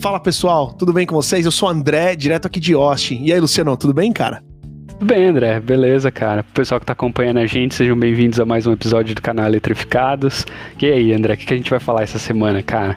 [0.00, 1.44] Fala pessoal, tudo bem com vocês?
[1.44, 3.20] Eu sou o André, direto aqui de Austin.
[3.24, 4.44] E aí, Luciano, tudo bem, cara?
[4.86, 6.44] Tudo bem, André, beleza, cara.
[6.54, 10.46] Pessoal que tá acompanhando a gente, sejam bem-vindos a mais um episódio do canal Eletrificados.
[10.80, 12.96] E aí, André, o que, que a gente vai falar essa semana, cara?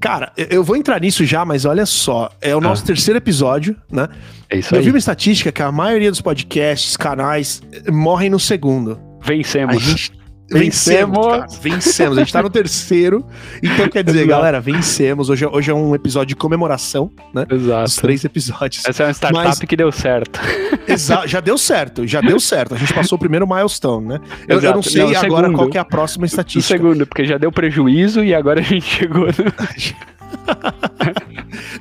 [0.00, 2.86] Cara, eu vou entrar nisso já, mas olha só, é o nosso ah.
[2.86, 4.08] terceiro episódio, né?
[4.48, 4.80] É isso eu aí.
[4.80, 8.98] Eu vi uma estatística que a maioria dos podcasts, canais, morrem no segundo.
[9.22, 9.76] Vencemos.
[9.76, 10.12] A gente,
[10.50, 12.18] Vencemos, cara, vencemos.
[12.18, 13.24] A gente tá no terceiro.
[13.62, 14.28] Então, quer dizer, Exato.
[14.28, 15.30] galera, vencemos.
[15.30, 17.46] Hoje, é, hoje é um episódio de comemoração, né?
[17.48, 17.84] Exato.
[17.84, 18.84] Os três episódios.
[18.84, 19.58] Essa é uma startup Mas...
[19.60, 20.40] que deu certo.
[20.88, 22.74] Exato, já deu certo, já deu certo.
[22.74, 24.20] A gente passou o primeiro milestone, né?
[24.48, 25.56] Eu, eu não sei não, agora segundo.
[25.56, 26.74] qual é a próxima estatística.
[26.74, 29.26] O segundo, porque já deu prejuízo e agora a gente chegou.
[29.26, 29.30] No...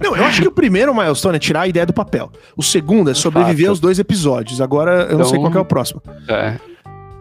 [0.02, 2.32] Não, eu acho que o primeiro milestone é tirar a ideia do papel.
[2.56, 3.70] O segundo é sobreviver Fato.
[3.70, 4.62] aos dois episódios.
[4.62, 6.02] Agora eu então, não sei então, qual é o próximo.
[6.28, 6.56] É.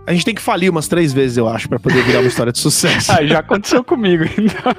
[0.09, 2.51] A gente tem que falir umas três vezes, eu acho, para poder virar uma história
[2.51, 3.13] de sucesso.
[3.13, 4.75] ah, já aconteceu comigo, então.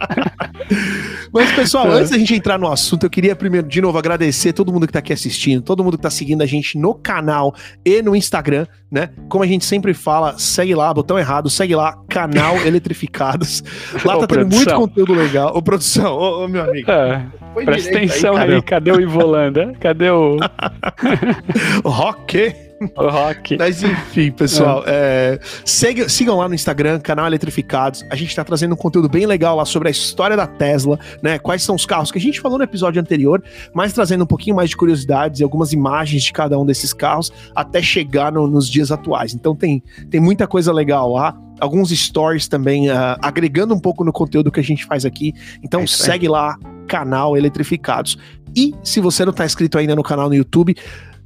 [1.30, 1.98] Mas, pessoal, é.
[1.98, 4.92] antes da gente entrar no assunto, eu queria primeiro, de novo, agradecer todo mundo que
[4.94, 7.54] tá aqui assistindo, todo mundo que tá seguindo a gente no canal
[7.84, 9.10] e no Instagram, né?
[9.28, 13.62] Como a gente sempre fala, segue lá, botão errado, segue lá, canal Eletrificados.
[14.02, 15.54] Lá ô, tá tendo muito conteúdo legal.
[15.54, 16.90] Ô, produção, ô, ô meu amigo.
[16.90, 17.26] É,
[17.66, 19.74] presta atenção aí, aí, cadê o Ivolanda?
[19.78, 20.38] Cadê o.
[21.84, 22.67] o Rock?
[22.96, 23.56] O rock.
[23.58, 25.38] Mas enfim, pessoal, é.
[25.38, 28.04] É, segue, sigam lá no Instagram, canal Eletrificados.
[28.10, 31.38] A gente tá trazendo um conteúdo bem legal lá sobre a história da Tesla, né?
[31.38, 33.42] Quais são os carros que a gente falou no episódio anterior,
[33.74, 37.32] mas trazendo um pouquinho mais de curiosidades e algumas imagens de cada um desses carros
[37.54, 39.34] até chegar no, nos dias atuais.
[39.34, 44.12] Então tem, tem muita coisa legal lá alguns stories também, uh, agregando um pouco no
[44.12, 45.34] conteúdo que a gente faz aqui.
[45.62, 48.16] Então é segue lá, canal Eletrificados.
[48.56, 50.74] E se você não está inscrito ainda no canal no YouTube,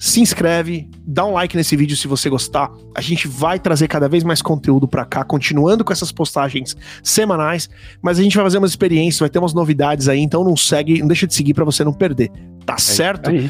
[0.02, 2.68] se inscreve, dá um like nesse vídeo se você gostar.
[2.92, 7.70] A gente vai trazer cada vez mais conteúdo para cá, continuando com essas postagens semanais,
[8.02, 10.98] mas a gente vai fazer umas experiências, vai ter umas novidades aí, então não segue,
[10.98, 12.32] não deixa de seguir para você não perder.
[12.66, 13.30] Tá é certo?
[13.30, 13.48] Aí.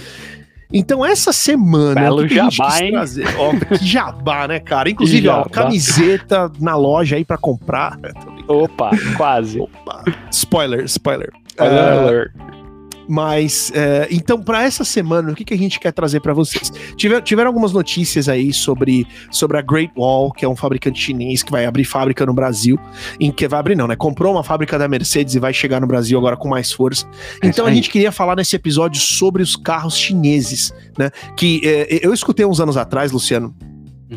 [0.71, 1.99] Então, essa semana.
[1.99, 2.93] Belo que jabá, hein?
[2.93, 4.91] Trazer, ó, que jabá, né, cara?
[4.91, 7.99] Inclusive, ó, camiseta na loja aí para comprar.
[8.47, 9.59] Opa, quase.
[9.59, 10.05] Opa.
[10.31, 11.31] Spoiler, spoiler.
[11.49, 12.62] Spoiler uh.
[13.09, 16.73] Mas, é, então, para essa semana, o que, que a gente quer trazer para vocês?
[16.97, 21.43] Tiver, tiveram algumas notícias aí sobre, sobre a Great Wall, que é um fabricante chinês
[21.43, 22.79] que vai abrir fábrica no Brasil.
[23.21, 23.97] Em que vai abrir, não, né?
[23.97, 27.07] Comprou uma fábrica da Mercedes e vai chegar no Brasil agora com mais força.
[27.43, 31.11] É então, a gente queria falar nesse episódio sobre os carros chineses, né?
[31.37, 33.55] Que é, eu escutei uns anos atrás, Luciano,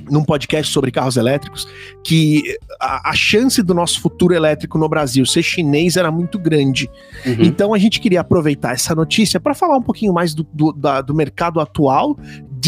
[0.10, 1.68] num podcast sobre carros elétricos,
[2.04, 6.90] que a, a, chance do nosso futuro elétrico no Brasil ser chinês era muito grande.
[7.26, 7.36] Uhum.
[7.40, 11.02] Então a gente queria aproveitar essa notícia para falar um pouquinho mais do, do, da,
[11.02, 12.18] do mercado atual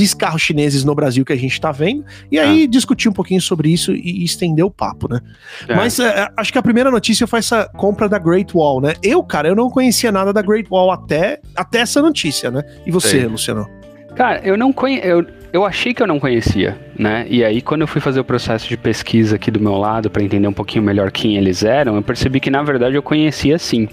[0.03, 2.67] de carros chineses no Brasil que a gente está vendo, e aí ah.
[2.67, 5.19] discutir um pouquinho sobre isso e, e estender o papo, né?
[5.67, 5.75] É.
[5.75, 8.93] Mas é, acho que a primeira notícia foi essa compra da Great Wall, né?
[9.01, 12.61] Eu, cara, eu não conhecia nada da Great Wall até, até essa notícia, né?
[12.85, 13.25] E você, Sei.
[13.25, 13.67] Luciano?
[14.15, 15.05] Cara, eu não conheço.
[15.05, 17.25] Eu, eu achei que eu não conhecia, né?
[17.29, 20.23] E aí, quando eu fui fazer o processo de pesquisa aqui do meu lado para
[20.23, 23.87] entender um pouquinho melhor quem eles eram, eu percebi que na verdade eu conhecia sim.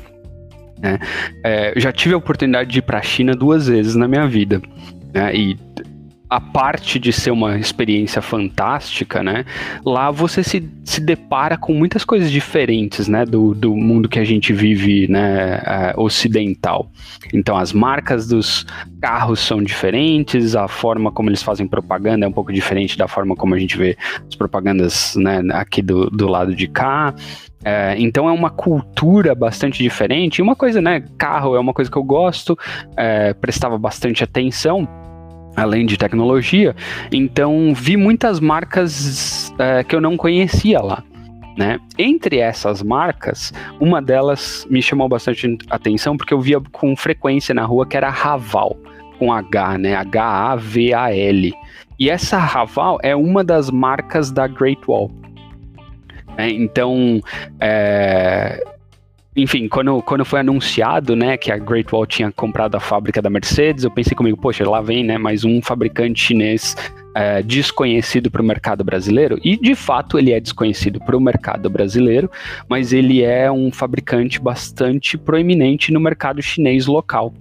[0.81, 0.99] Né?
[1.45, 4.61] É, já tive a oportunidade de ir para a China duas vezes na minha vida.
[5.13, 5.35] Né?
[5.35, 5.57] E
[6.35, 9.45] a parte de ser uma experiência fantástica, né?
[9.87, 13.25] Lá você se, se depara com muitas coisas diferentes, né?
[13.25, 15.93] Do, do mundo que a gente vive, né?
[15.95, 16.91] Uh, ocidental.
[17.33, 18.67] Então, as marcas dos
[19.01, 23.37] carros são diferentes, a forma como eles fazem propaganda é um pouco diferente da forma
[23.37, 23.97] como a gente vê
[24.29, 25.41] as propagandas, né?
[25.53, 27.15] Aqui do, do lado de cá.
[27.65, 30.41] É, então é uma cultura bastante diferente.
[30.41, 31.05] E uma coisa, né?
[31.17, 32.59] Carro é uma coisa que eu gosto,
[32.97, 35.04] é, prestava bastante atenção
[35.57, 36.75] além de tecnologia.
[37.13, 41.03] Então vi muitas marcas é, que eu não conhecia lá.
[41.57, 41.79] Né?
[41.97, 47.65] Entre essas marcas, uma delas me chamou bastante atenção porque eu via com frequência na
[47.65, 48.77] rua que era Raval,
[49.21, 49.95] com H, né?
[49.95, 51.55] H-A-V-A-L.
[51.97, 55.13] E essa Raval é uma das marcas da Great Wall.
[56.37, 57.21] É, então,
[57.61, 58.61] é,
[59.37, 63.29] enfim, quando, quando foi anunciado, né, que a Great Wall tinha comprado a fábrica da
[63.29, 66.77] Mercedes, eu pensei comigo, poxa, lá vem, né, mais um fabricante chinês
[67.15, 69.39] é, desconhecido para o mercado brasileiro.
[69.43, 72.31] E de fato ele é desconhecido para o mercado brasileiro,
[72.69, 77.33] mas ele é um fabricante bastante proeminente no mercado chinês local.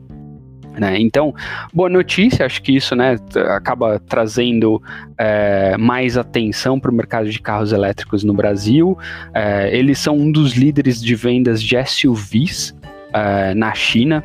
[0.78, 1.00] Né?
[1.00, 1.34] Então,
[1.74, 3.18] boa notícia, acho que isso né,
[3.50, 4.82] acaba trazendo
[5.18, 8.98] é, mais atenção para o mercado de carros elétricos no Brasil.
[9.34, 12.76] É, eles são um dos líderes de vendas de SUVs
[13.14, 14.24] é, na China.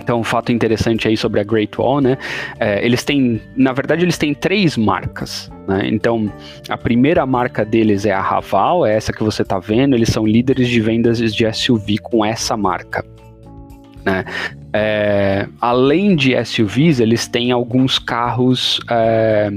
[0.00, 2.16] Então, um fato interessante aí sobre a Great Wall, né?
[2.58, 5.50] É, eles têm, na verdade, eles têm três marcas.
[5.66, 5.88] Né?
[5.88, 6.32] Então,
[6.68, 9.94] a primeira marca deles é a Raval, é essa que você está vendo.
[9.94, 13.04] Eles são líderes de vendas de SUV com essa marca.
[14.08, 14.24] Né?
[14.72, 19.50] É, além de SUVs, eles têm alguns carros é,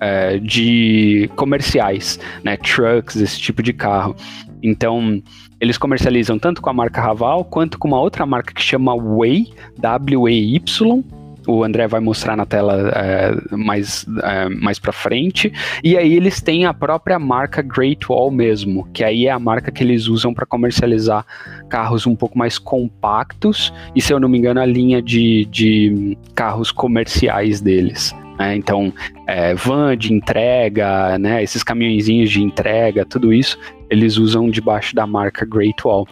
[0.00, 2.56] é, de comerciais, né?
[2.58, 4.14] Trucks, esse tipo de carro.
[4.62, 5.22] Então,
[5.58, 9.48] eles comercializam tanto com a marca Raval quanto com uma outra marca que chama Way,
[9.78, 11.04] W-E-Y,
[11.46, 15.52] o André vai mostrar na tela é, mais, é, mais pra frente.
[15.82, 19.70] E aí eles têm a própria marca Great Wall mesmo, que aí é a marca
[19.70, 21.24] que eles usam para comercializar
[21.68, 26.16] carros um pouco mais compactos e, se eu não me engano, a linha de, de
[26.34, 28.14] carros comerciais deles.
[28.38, 28.56] Né?
[28.56, 28.92] Então,
[29.26, 31.42] é, van de entrega, né?
[31.42, 33.58] esses caminhõezinhos de entrega, tudo isso,
[33.90, 36.06] eles usam debaixo da marca Great Wall.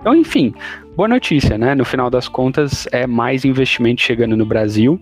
[0.00, 0.54] Então, enfim,
[0.96, 1.74] boa notícia, né?
[1.74, 5.00] No final das contas, é mais investimento chegando no Brasil.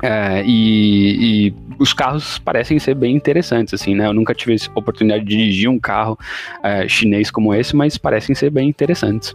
[0.00, 4.06] É, e, e, os carros parecem ser bem interessantes, assim, né?
[4.06, 6.16] Eu nunca tive a oportunidade de dirigir um carro
[6.62, 9.34] é, chinês como esse, mas parecem ser bem interessantes.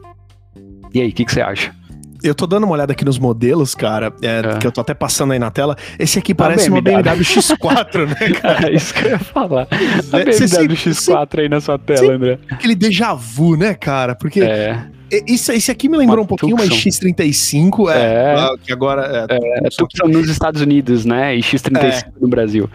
[0.94, 1.76] E aí, o que, que você acha?
[2.24, 4.58] Eu tô dando uma olhada aqui nos modelos, cara, é, é.
[4.58, 5.76] que eu tô até passando aí na tela.
[6.00, 8.70] Esse aqui parece uma BMW X4, né, cara?
[8.70, 9.68] É isso que eu ia falar.
[10.12, 12.40] A BMW X4 aí na sua tela, André.
[12.50, 14.16] Aquele déjà vu, né, cara?
[14.16, 14.86] Porque é.
[15.28, 19.36] Esse, esse aqui me lembrou uma um pouquinho uma X35, é, é, que agora é,
[19.36, 21.36] é, é nos Estados Unidos, né?
[21.36, 22.04] E X35 é.
[22.20, 22.68] no Brasil.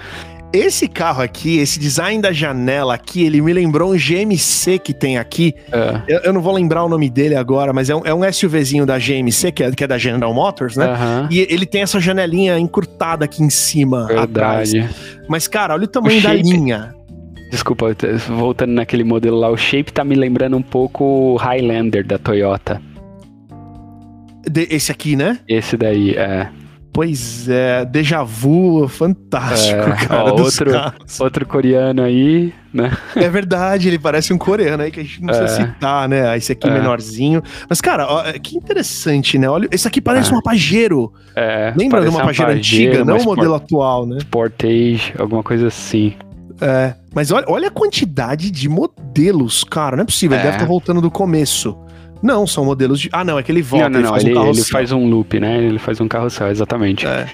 [0.53, 5.19] Esse carro aqui, esse design da janela aqui, ele me lembrou um GMC que tem
[5.19, 5.55] aqui.
[5.71, 6.00] É.
[6.09, 8.87] Eu, eu, não vou lembrar o nome dele agora, mas é um, é um SUVzinho
[8.87, 10.87] da GMC, que é, que é da General Motors, né?
[11.31, 14.31] E ele tem essa janelinha encurtada aqui em cima, Verdade.
[14.31, 14.73] atrás.
[15.29, 16.95] Mas, cara, olha o tamanho o da linha.
[17.50, 17.95] Desculpa,
[18.29, 22.81] voltando naquele modelo lá, o shape tá me lembrando um pouco o Highlander da Toyota.
[24.50, 25.39] De, esse aqui, né?
[25.47, 26.49] Esse daí, é.
[26.99, 30.25] Pois é, déjà vu fantástico, é, cara.
[30.35, 30.73] Ó, outro,
[31.21, 32.91] outro coreano aí, né?
[33.15, 35.39] É verdade, ele parece um coreano aí que a gente não é.
[35.39, 36.37] precisa citar, né?
[36.37, 36.73] Esse aqui é.
[36.73, 37.41] menorzinho.
[37.71, 39.49] Mas, cara, ó, que interessante, né?
[39.49, 40.37] Olha, esse aqui parece é.
[40.37, 41.12] um Pajero.
[41.37, 44.19] É, Lembra de uma Pajero antiga, não o modelo atual, né?
[44.19, 46.17] Sportage, alguma coisa assim.
[46.61, 49.95] É, mas olha, olha a quantidade de modelos, cara.
[49.95, 50.67] Não é possível, ele deve estar é.
[50.67, 51.79] tá voltando do começo.
[52.23, 53.09] Não, são modelos de.
[53.12, 53.88] Ah, não, é que ele volta.
[53.88, 54.17] Não, não, não.
[54.17, 55.62] Ele, faz, um ele faz um loop, né?
[55.62, 57.06] Ele faz um carrossel, exatamente.
[57.06, 57.29] É.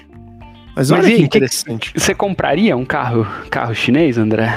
[0.75, 1.93] Mas olha Mas, que interessante.
[1.93, 4.53] Que, você compraria um carro, carro chinês, André?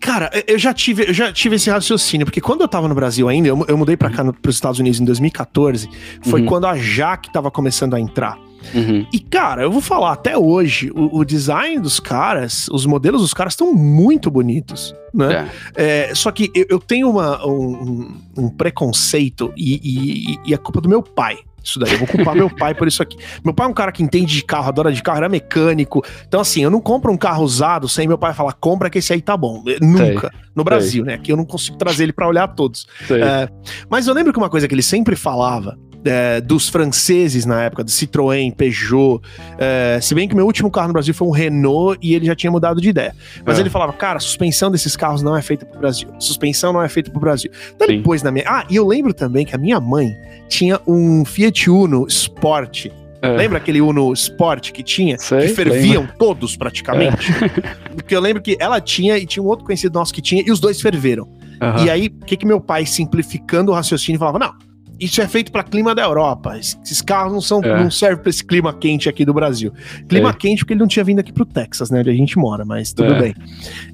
[0.00, 3.28] Cara, eu já tive, eu já tive esse raciocínio, porque quando eu tava no Brasil
[3.28, 5.88] ainda, eu, eu mudei para cá para os Estados Unidos em 2014,
[6.22, 6.46] foi uhum.
[6.46, 8.38] quando a Jaque tava começando a entrar.
[8.74, 9.06] Uhum.
[9.12, 13.34] E, cara, eu vou falar, até hoje, o, o design dos caras, os modelos dos
[13.34, 15.48] caras estão muito bonitos, né?
[15.76, 16.08] É.
[16.10, 20.80] É, só que eu, eu tenho uma, um, um preconceito e, e, e é culpa
[20.80, 21.38] do meu pai.
[21.62, 23.18] Isso daí, eu vou culpar meu pai por isso aqui.
[23.44, 26.02] Meu pai é um cara que entende de carro, adora de carro, era mecânico.
[26.26, 29.12] Então, assim, eu não compro um carro usado sem meu pai falar, compra que esse
[29.12, 29.62] aí tá bom.
[29.80, 30.30] Nunca.
[30.30, 30.40] Sei.
[30.54, 31.12] No Brasil, Sei.
[31.12, 31.14] né?
[31.14, 32.86] Aqui eu não consigo trazer ele para olhar todos.
[33.10, 33.48] É,
[33.88, 37.84] mas eu lembro que uma coisa que ele sempre falava é, dos franceses na época,
[37.84, 39.20] do Citroën, Peugeot.
[39.58, 42.34] É, se bem que meu último carro no Brasil foi um Renault e ele já
[42.34, 43.14] tinha mudado de ideia.
[43.44, 43.60] Mas é.
[43.60, 46.08] ele falava, cara, a suspensão desses carros não é feita pro Brasil.
[46.16, 47.50] A suspensão não é feita pro Brasil.
[47.74, 48.44] Então depois na minha.
[48.46, 50.14] Ah, e eu lembro também que a minha mãe
[50.48, 52.86] tinha um Fiat Uno Sport.
[53.22, 53.28] É.
[53.36, 55.18] Lembra aquele Uno Sport que tinha?
[55.18, 56.16] Sei, que ferviam lembra.
[56.18, 57.30] todos praticamente?
[57.30, 57.92] É.
[57.94, 60.50] Porque eu lembro que ela tinha e tinha um outro conhecido nosso que tinha e
[60.50, 61.24] os dois ferveram.
[61.24, 61.84] Uhum.
[61.84, 64.54] E aí, o que, que meu pai, simplificando o raciocínio, falava: não,
[65.00, 66.58] isso é feito para clima da Europa.
[66.58, 67.82] Esses carros não, são, é.
[67.82, 69.72] não servem para esse clima quente aqui do Brasil.
[70.06, 70.32] Clima é.
[70.34, 72.00] quente porque ele não tinha vindo aqui pro Texas, né?
[72.00, 73.18] Onde a gente mora, mas tudo é.
[73.18, 73.34] bem.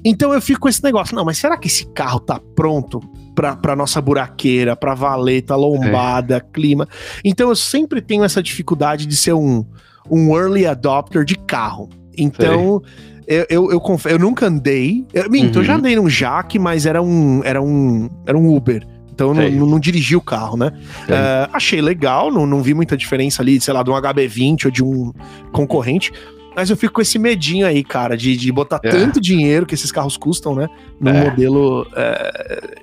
[0.03, 1.15] Então eu fico com esse negócio.
[1.15, 2.99] Não, mas será que esse carro tá pronto
[3.33, 6.41] pra, pra nossa buraqueira, pra valeta, lombada, é.
[6.53, 6.87] clima?
[7.23, 9.65] Então eu sempre tenho essa dificuldade de ser um,
[10.11, 11.89] um early adopter de carro.
[12.17, 12.81] Então.
[13.29, 15.05] Eu, eu, eu, confesso, eu nunca andei.
[15.13, 15.61] Eu, minto, uhum.
[15.61, 15.79] eu já uhum.
[15.79, 18.87] andei num Jaque, mas era um, era um, era um Uber.
[19.17, 20.67] Então não, não, não, dirigi o carro, né?
[20.67, 24.71] Uh, achei legal, não, não vi muita diferença ali, sei lá, de um HB20 ou
[24.71, 25.11] de um
[25.51, 26.13] concorrente.
[26.55, 28.89] Mas eu fico com esse medinho aí, cara, de, de botar é.
[28.89, 30.67] tanto dinheiro que esses carros custam, né?
[31.01, 31.29] Num é.
[31.31, 32.75] modelo é,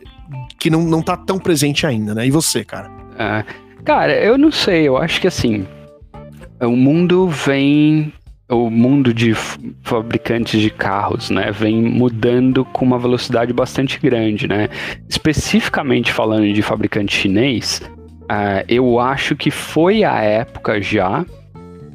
[0.59, 2.27] que não, não tá tão presente ainda, né?
[2.27, 2.91] E você, cara?
[3.17, 3.45] É.
[3.85, 5.65] Cara, eu não sei, eu acho que assim.
[6.61, 8.13] O mundo vem
[8.49, 9.35] o mundo de
[9.83, 14.69] fabricantes de carros, né, vem mudando com uma velocidade bastante grande, né?
[15.09, 17.81] Especificamente falando de fabricante chinês,
[18.25, 21.25] uh, eu acho que foi a época já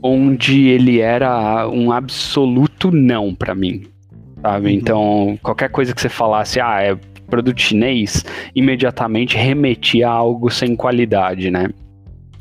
[0.01, 3.83] onde ele era um absoluto não para mim,
[4.41, 4.67] sabe?
[4.67, 4.73] Uhum.
[4.73, 6.97] Então, qualquer coisa que você falasse, ah, é
[7.29, 8.25] produto chinês,
[8.55, 11.69] imediatamente remetia a algo sem qualidade, né?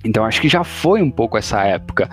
[0.08, 2.08] Então acho que já foi um pouco essa época.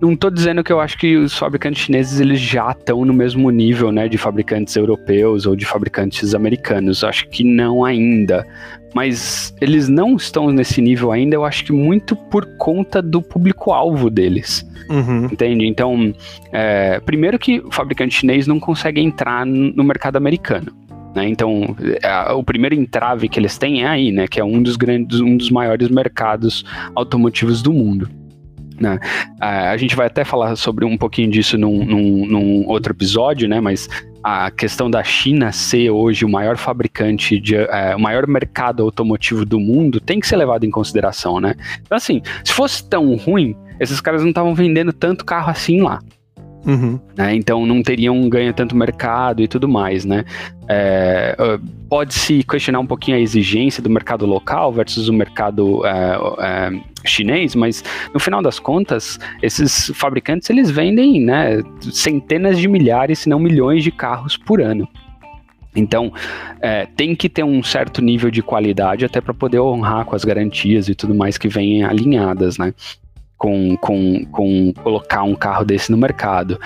[0.00, 3.50] Não estou dizendo que eu acho que os fabricantes chineses eles já estão no mesmo
[3.50, 7.02] nível, né, de fabricantes europeus ou de fabricantes americanos.
[7.02, 8.46] Acho que não ainda.
[8.94, 14.10] Mas eles não estão nesse nível ainda, eu acho que muito por conta do público-alvo
[14.10, 14.66] deles.
[14.90, 15.26] Uhum.
[15.26, 15.66] Entende?
[15.66, 16.12] Então,
[16.52, 20.72] é, primeiro que o fabricante chinês não consegue entrar no mercado americano.
[21.14, 21.28] Né?
[21.28, 24.28] Então, a, o primeiro entrave que eles têm é aí, né?
[24.28, 26.64] Que é um dos grandes, um dos maiores mercados
[26.94, 28.08] automotivos do mundo.
[28.78, 28.98] Né?
[29.38, 33.48] A, a gente vai até falar sobre um pouquinho disso num, num, num outro episódio,
[33.48, 33.60] né?
[33.60, 33.88] Mas
[34.22, 39.44] a questão da China ser hoje o maior fabricante, de, é, o maior mercado automotivo
[39.44, 41.54] do mundo tem que ser levado em consideração, né?
[41.80, 45.98] Então, assim, se fosse tão ruim, esses caras não estavam vendendo tanto carro assim lá.
[46.66, 47.00] Uhum.
[47.16, 47.34] Né?
[47.34, 50.24] Então não teriam ganho tanto mercado e tudo mais, né?
[50.68, 51.34] É,
[51.88, 57.56] Pode-se questionar um pouquinho a exigência do mercado local versus o mercado é, é, chinês,
[57.56, 57.82] mas
[58.14, 61.60] no final das contas, esses fabricantes eles vendem né,
[61.92, 64.88] centenas de milhares, se não milhões de carros por ano.
[65.74, 66.12] Então,
[66.60, 70.24] é, tem que ter um certo nível de qualidade até para poder honrar com as
[70.24, 72.72] garantias e tudo mais que vêm alinhadas, né?
[73.40, 76.60] Com, com, com colocar um carro desse no mercado.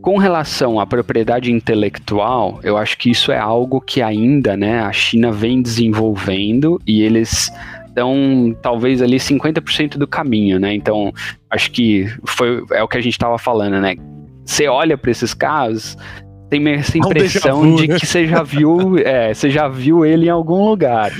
[0.00, 4.90] Com relação à propriedade intelectual, eu acho que isso é algo que ainda né, a
[4.92, 7.52] China vem desenvolvendo e eles
[7.86, 10.74] estão talvez ali 50% do caminho, né?
[10.74, 11.12] Então,
[11.50, 13.96] acho que foi é o que a gente estava falando, né?
[14.44, 15.98] Você olha para esses carros,
[16.48, 17.98] tem essa impressão vu, de né?
[17.98, 21.12] que você já viu, é, você já viu ele em algum lugar,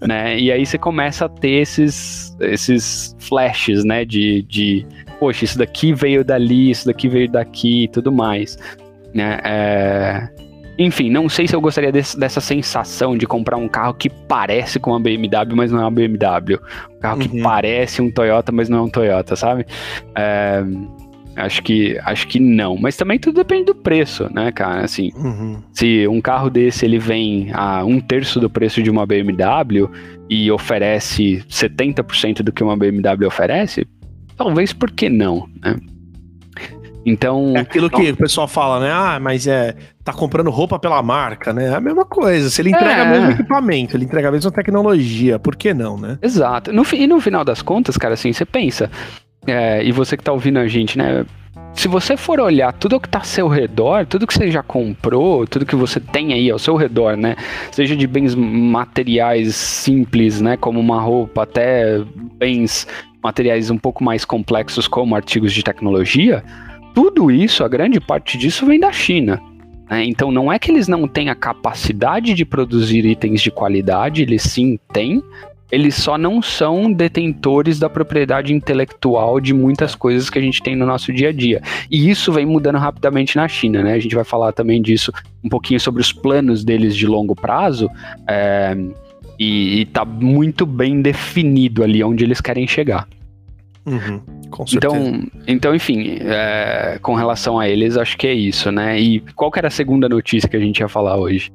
[0.00, 0.38] né?
[0.38, 4.04] E aí você começa a ter esses, esses flashes, né?
[4.04, 4.86] De, de,
[5.18, 8.58] poxa, isso daqui veio dali, isso daqui veio daqui e tudo mais,
[9.14, 9.40] né?
[9.44, 10.28] É...
[10.78, 14.80] Enfim, não sei se eu gostaria desse, dessa sensação de comprar um carro que parece
[14.80, 16.58] com uma BMW, mas não é uma BMW.
[16.96, 17.28] Um carro uhum.
[17.28, 19.66] que parece um Toyota, mas não é um Toyota, sabe?
[20.16, 20.64] É...
[21.36, 22.76] Acho que, acho que não.
[22.76, 24.84] Mas também tudo depende do preço, né, cara?
[24.84, 25.62] Assim, uhum.
[25.72, 29.88] se um carro desse ele vem a um terço do preço de uma BMW
[30.28, 33.86] e oferece 70% do que uma BMW oferece,
[34.36, 35.76] talvez por que não, né?
[37.04, 37.54] Então.
[37.56, 38.90] É aquilo que o pessoal fala, né?
[38.92, 39.74] Ah, mas é.
[40.04, 41.66] Tá comprando roupa pela marca, né?
[41.66, 42.50] É a mesma coisa.
[42.50, 43.04] Se ele entrega é.
[43.04, 46.18] o mesmo equipamento, ele entrega a mesma tecnologia, por que não, né?
[46.20, 46.72] Exato.
[46.72, 48.90] No, e no final das contas, cara, assim, você pensa.
[49.46, 51.24] É, e você que está ouvindo a gente, né?
[51.74, 54.62] Se você for olhar tudo o que está ao seu redor, tudo que você já
[54.62, 57.34] comprou, tudo que você tem aí ao seu redor, né?
[57.70, 60.56] Seja de bens materiais simples, né?
[60.56, 62.00] Como uma roupa, até
[62.38, 62.86] bens
[63.22, 66.44] materiais um pouco mais complexos, como artigos de tecnologia,
[66.94, 69.40] tudo isso, a grande parte disso vem da China.
[69.88, 70.04] Né?
[70.04, 74.42] Então não é que eles não têm a capacidade de produzir itens de qualidade, eles
[74.42, 75.22] sim têm,
[75.72, 80.76] eles só não são detentores da propriedade intelectual de muitas coisas que a gente tem
[80.76, 81.62] no nosso dia a dia.
[81.90, 83.94] E isso vem mudando rapidamente na China, né?
[83.94, 85.10] A gente vai falar também disso
[85.42, 87.88] um pouquinho sobre os planos deles de longo prazo.
[88.28, 88.76] É,
[89.38, 93.08] e, está muito bem definido ali onde eles querem chegar.
[93.86, 94.94] Uhum, com certeza.
[94.94, 99.00] Então, então enfim, é, com relação a eles, acho que é isso, né?
[99.00, 101.50] E qual que era a segunda notícia que a gente ia falar hoje?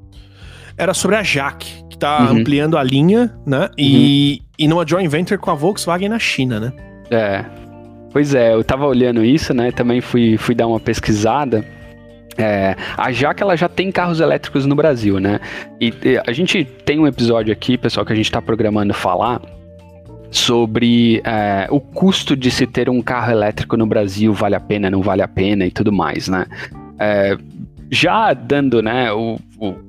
[0.77, 2.39] Era sobre a Jaque, que tá uhum.
[2.39, 3.61] ampliando a linha, né?
[3.61, 3.69] Uhum.
[3.77, 6.73] E, e numa joint venture com a Volkswagen na China, né?
[7.09, 7.43] É.
[8.11, 9.71] Pois é, eu tava olhando isso, né?
[9.71, 11.65] Também fui, fui dar uma pesquisada.
[12.37, 15.39] É, a Jaque ela já tem carros elétricos no Brasil, né?
[15.81, 19.41] E, e a gente tem um episódio aqui, pessoal, que a gente está programando falar
[20.29, 24.91] sobre é, o custo de se ter um carro elétrico no Brasil, vale a pena,
[24.91, 26.45] não vale a pena e tudo mais, né?
[26.99, 27.37] É,
[27.89, 29.39] já dando né, o,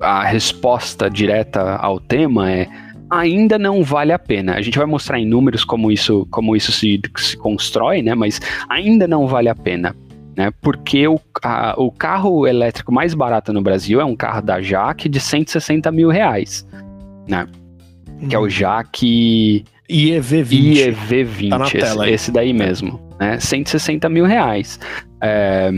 [0.00, 2.68] a resposta direta ao tema é
[3.10, 4.54] ainda não vale a pena.
[4.54, 8.14] A gente vai mostrar em números como isso, como isso se, se constrói, né?
[8.14, 9.94] Mas ainda não vale a pena.
[10.36, 14.62] Né, porque o, a, o carro elétrico mais barato no Brasil é um carro da
[14.62, 16.64] Jaque de 160 mil reais.
[17.26, 17.44] Né?
[18.28, 18.48] Que é o hum.
[18.48, 20.94] Jaque IEV20.
[20.94, 23.00] IEV20, tá esse, esse, daí mesmo.
[23.18, 23.40] Né?
[23.40, 24.78] 160 mil reais.
[25.20, 25.72] É,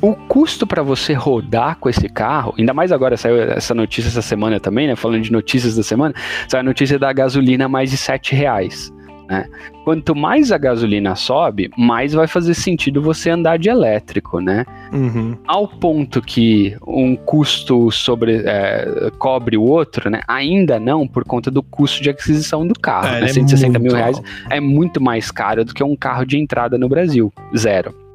[0.00, 4.22] o custo para você rodar com esse carro, ainda mais agora saiu essa notícia essa
[4.22, 4.96] semana também, né?
[4.96, 6.14] Falando de notícias da semana,
[6.48, 8.92] saiu a notícia da gasolina mais de 7 reais.
[9.28, 9.44] Né?
[9.84, 14.64] Quanto mais a gasolina sobe, mais vai fazer sentido você andar de elétrico, né?
[14.92, 15.36] Uhum.
[15.46, 20.20] Ao ponto que um custo sobre é, cobre o outro, né?
[20.28, 23.08] Ainda não por conta do custo de aquisição do carro.
[23.08, 23.28] É, né?
[23.28, 26.88] 160 é mil reais é muito mais caro do que um carro de entrada no
[26.88, 28.05] Brasil, zero.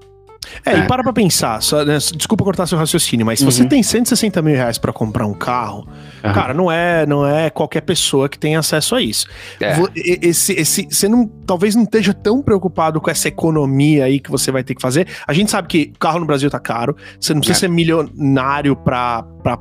[0.66, 3.52] É, é, e para pra pensar, só, né, desculpa cortar seu raciocínio, mas se uhum.
[3.52, 5.88] você tem 160 mil reais pra comprar um carro,
[6.24, 6.34] uhum.
[6.34, 9.28] cara, não é, não é qualquer pessoa que tem acesso a isso.
[9.60, 9.76] É.
[9.96, 14.52] Esse, esse, você não, talvez não esteja tão preocupado com essa economia aí que você
[14.52, 15.08] vai ter que fazer.
[15.28, 17.62] A gente sabe que carro no Brasil tá caro, você não precisa é.
[17.62, 19.58] ser milionário pra, pra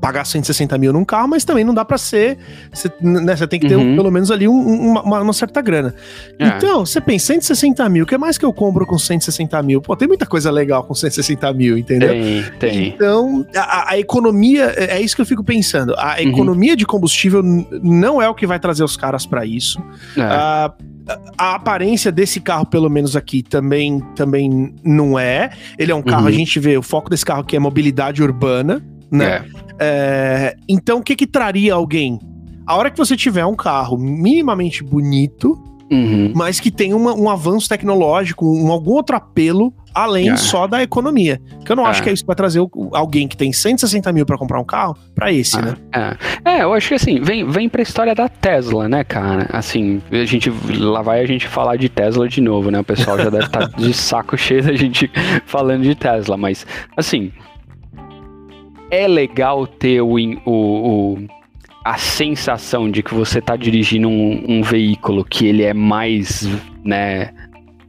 [0.00, 2.38] pagar 160 mil num carro, mas também não dá para ser.
[2.72, 3.92] Você, né, você tem que ter uhum.
[3.92, 5.94] um, pelo menos ali um, uma, uma, certa grana.
[6.38, 6.48] É.
[6.48, 9.82] Então, você pensa, 160 mil, o que mais que eu compro com 160 mil?
[9.82, 12.08] Pô, tem muita coisa legal com 160 mil, entendeu?
[12.08, 12.88] Tem, tem.
[12.88, 15.94] Então, a, a economia, é, é isso que eu fico pensando.
[15.96, 16.28] A uhum.
[16.28, 19.80] economia de combustível não é o que vai trazer os caras para isso.
[20.16, 20.22] É.
[20.22, 25.50] a aparência desse carro, pelo menos aqui, também, também não é.
[25.78, 26.28] Ele é um carro, uhum.
[26.28, 29.44] a gente vê, o foco desse carro aqui é mobilidade urbana né?
[29.56, 29.60] É.
[29.82, 32.18] É, então, o que que traria alguém?
[32.66, 35.58] A hora que você tiver um carro minimamente bonito,
[35.90, 36.32] uhum.
[36.34, 40.36] mas que tem uma, um avanço tecnológico, um, algum outro apelo além é.
[40.36, 41.40] só da economia.
[41.64, 42.04] Que eu não acho é.
[42.04, 42.60] que é isso que vai trazer
[42.92, 45.62] alguém que tem 160 mil para comprar um carro para esse, é.
[45.62, 45.76] né?
[45.92, 46.58] É.
[46.58, 49.48] é, eu acho que assim, vem, vem pra história da Tesla, né, cara?
[49.52, 52.80] Assim, a gente lá vai a gente falar de Tesla de novo, né?
[52.80, 55.10] O pessoal já deve estar tá de saco cheio da gente
[55.46, 57.32] falando de Tesla, mas assim,
[58.90, 61.18] é legal ter o, o, o
[61.84, 66.46] a sensação de que você está dirigindo um, um, veículo que ele é mais,
[66.84, 67.32] né,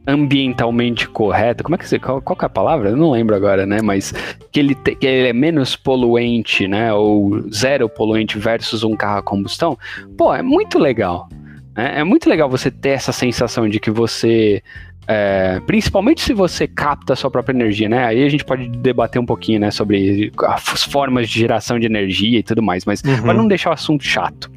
[0.06, 1.62] ambientalmente correto.
[1.62, 2.90] Como é que você, qual, qual é a palavra?
[2.90, 4.12] Eu não lembro agora, né, mas
[4.50, 9.18] que ele, te, que ele é menos poluente, né, ou zero poluente versus um carro
[9.18, 9.76] a combustão.
[10.16, 11.28] Pô, é muito legal.
[11.76, 12.00] Né?
[12.00, 14.62] É muito legal você ter essa sensação de que você
[15.06, 18.04] é, principalmente se você capta a sua própria energia, né?
[18.04, 22.38] Aí a gente pode debater um pouquinho, né, sobre as formas de geração de energia
[22.38, 23.22] e tudo mais, mas uhum.
[23.22, 24.50] para não deixar o assunto chato.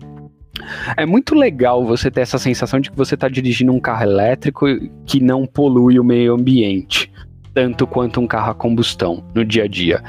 [0.95, 4.65] É muito legal você ter essa sensação de que você está dirigindo um carro elétrico
[5.05, 7.11] que não polui o meio ambiente,
[7.53, 10.03] tanto quanto um carro a combustão no dia a dia.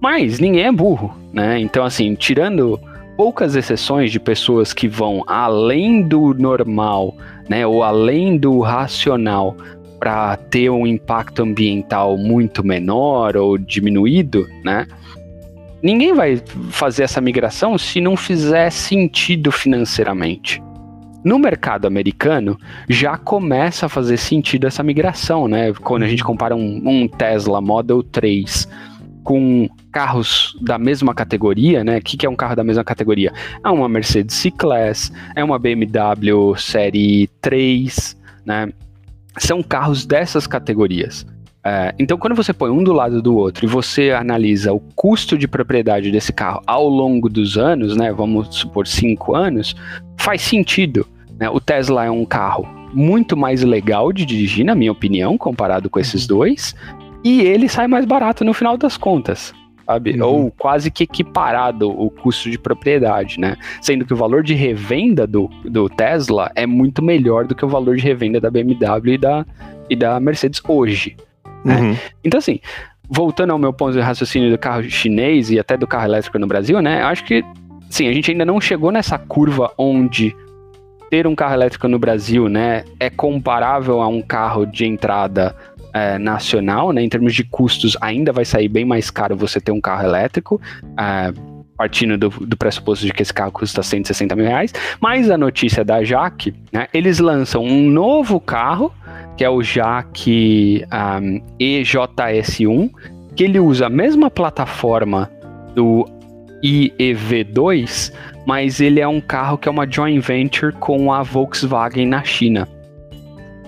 [0.00, 1.58] Mas ninguém é burro, né?
[1.58, 2.78] Então, assim, tirando
[3.16, 7.16] poucas exceções de pessoas que vão além do normal,
[7.48, 9.56] né, ou além do racional
[10.06, 14.86] para ter um impacto ambiental muito menor ou diminuído, né?
[15.82, 20.62] Ninguém vai fazer essa migração se não fizer sentido financeiramente.
[21.24, 22.56] No mercado americano,
[22.88, 25.72] já começa a fazer sentido essa migração, né?
[25.72, 28.68] Quando a gente compara um, um Tesla Model 3
[29.24, 31.98] com carros da mesma categoria, né?
[31.98, 33.32] O que, que é um carro da mesma categoria?
[33.64, 38.68] É uma Mercedes C-Class, é uma BMW Série 3, né?
[39.38, 41.26] São carros dessas categorias.
[41.64, 45.36] É, então, quando você põe um do lado do outro e você analisa o custo
[45.36, 49.74] de propriedade desse carro ao longo dos anos, né, vamos supor cinco anos,
[50.16, 51.06] faz sentido.
[51.38, 51.50] Né?
[51.50, 55.98] O Tesla é um carro muito mais legal de dirigir, na minha opinião, comparado com
[55.98, 56.38] esses uhum.
[56.38, 56.74] dois,
[57.24, 59.52] e ele sai mais barato no final das contas
[59.86, 60.20] sabe?
[60.20, 60.26] Uhum.
[60.26, 63.56] Ou quase que equiparado o custo de propriedade, né?
[63.80, 67.68] Sendo que o valor de revenda do, do Tesla é muito melhor do que o
[67.68, 69.46] valor de revenda da BMW e da,
[69.88, 71.16] e da Mercedes hoje.
[71.64, 71.80] Né?
[71.80, 71.96] Uhum.
[72.24, 72.60] Então, assim,
[73.08, 76.46] voltando ao meu ponto de raciocínio do carro chinês e até do carro elétrico no
[76.46, 77.02] Brasil, né?
[77.02, 77.44] Acho que,
[77.88, 80.34] sim, a gente ainda não chegou nessa curva onde
[81.10, 85.54] ter um carro elétrico no Brasil, né, é comparável a um carro de entrada
[85.92, 87.02] é, nacional, né?
[87.02, 90.60] Em termos de custos, ainda vai sair bem mais caro você ter um carro elétrico.
[90.98, 91.32] É,
[91.76, 94.72] partindo do, do, pressuposto de que esse carro custa 160 mil reais.
[94.98, 98.92] Mas a notícia da Jaque, né, eles lançam um novo carro,
[99.36, 100.84] que é o Jaque
[101.20, 102.90] um, EJS1,
[103.34, 105.30] que ele usa a mesma plataforma
[105.74, 106.06] do
[106.64, 108.10] IEV2,
[108.46, 112.68] mas ele é um carro que é uma joint venture com a Volkswagen na China.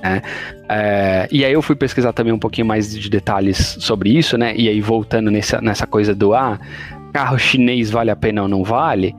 [0.01, 0.23] É,
[0.69, 4.55] é, e aí eu fui pesquisar também um pouquinho mais de detalhes sobre isso, né?
[4.57, 6.59] E aí voltando nessa, nessa coisa do ah,
[7.13, 9.15] carro chinês vale a pena ou não vale?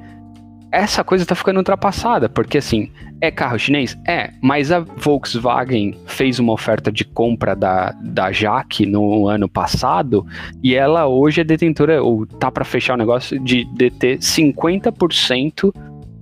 [0.72, 3.98] Essa coisa tá ficando ultrapassada, porque assim, é carro chinês?
[4.08, 10.26] É, mas a Volkswagen fez uma oferta de compra da, da Jaque no ano passado
[10.64, 15.74] e ela hoje é detentora, ou tá para fechar o negócio de deter 50%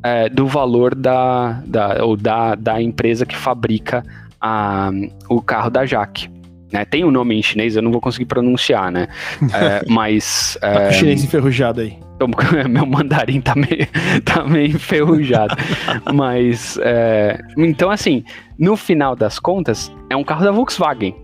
[0.02, 4.04] é, do valor da, da, ou da, da empresa que fabrica
[4.40, 4.92] a,
[5.30, 6.30] o carro da Jaque.
[6.72, 6.86] Né?
[6.86, 9.08] Tem um nome em chinês, eu não vou conseguir pronunciar, né?
[9.54, 10.58] É, mas.
[10.60, 11.98] Tá é, chinês enferrujado aí.
[12.70, 13.88] Meu mandarim tá meio,
[14.26, 15.56] tá meio enferrujado.
[16.14, 16.78] mas.
[16.82, 18.24] É, então, assim,
[18.58, 21.16] no final das contas, é um carro da Volkswagen.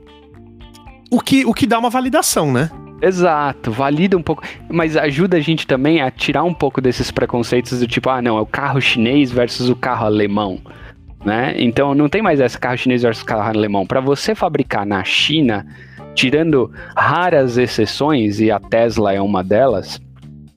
[1.10, 2.70] O que, o que dá uma validação, né?
[3.02, 7.82] Exato, valida um pouco, mas ajuda a gente também a tirar um pouco desses preconceitos
[7.82, 10.58] do tipo, ah, não, é o carro chinês versus o carro alemão.
[11.26, 11.54] Né?
[11.58, 13.86] Então não tem mais essa carro chinês versus carro alemão.
[13.86, 15.66] Para você fabricar na China,
[16.16, 20.02] tirando raras exceções, e a Tesla é uma delas,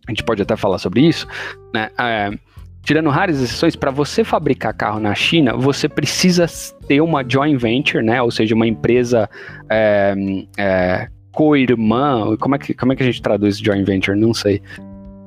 [0.07, 1.27] a gente pode até falar sobre isso,
[1.75, 1.89] né?
[1.99, 2.31] É,
[2.87, 6.47] tirando raras exceções, para você fabricar carro na China, você precisa
[6.87, 8.23] ter uma joint venture, né?
[8.23, 9.29] Ou seja, uma empresa
[9.69, 10.15] é,
[10.57, 12.37] é, co-irmã.
[12.39, 14.17] Como, é que, como é que a gente traduz joint venture?
[14.17, 14.63] Não sei.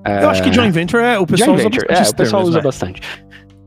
[0.05, 0.23] É...
[0.23, 2.07] Eu acho que joint venture é o pessoal usa venture, bastante.
[2.07, 2.63] É, o pessoal termos, usa né?
[2.63, 3.01] bastante.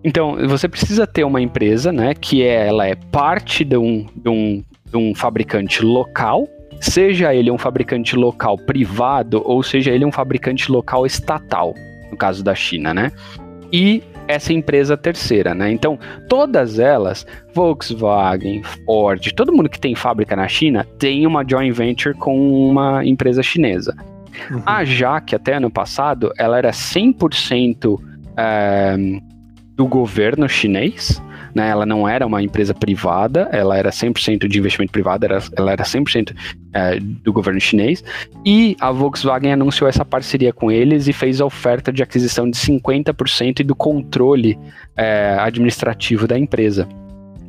[0.03, 2.15] Então, você precisa ter uma empresa, né?
[2.15, 6.49] Que é, ela é parte de um, de um, de um fabricante local,
[6.83, 11.75] seja ele um fabricante local privado ou seja ele um fabricante local estatal,
[12.11, 13.13] no caso da China, né?
[13.73, 15.71] E essa empresa terceira, né?
[15.71, 21.73] Então, todas elas, Volkswagen, Ford, todo mundo que tem fábrica na China tem uma joint
[21.73, 23.97] venture com uma empresa chinesa.
[24.51, 24.63] Uhum.
[24.67, 28.01] A Jaque, até ano passado, ela era 100%
[28.37, 28.97] é,
[29.77, 31.23] do governo chinês,
[31.55, 31.69] né?
[31.69, 35.85] Ela não era uma empresa privada, ela era 100% de investimento privado, era, ela era
[35.85, 36.35] 100%
[36.73, 38.03] é, do governo chinês.
[38.45, 42.57] E a Volkswagen anunciou essa parceria com eles e fez a oferta de aquisição de
[42.57, 44.59] 50% e do controle
[44.97, 46.89] é, administrativo da empresa.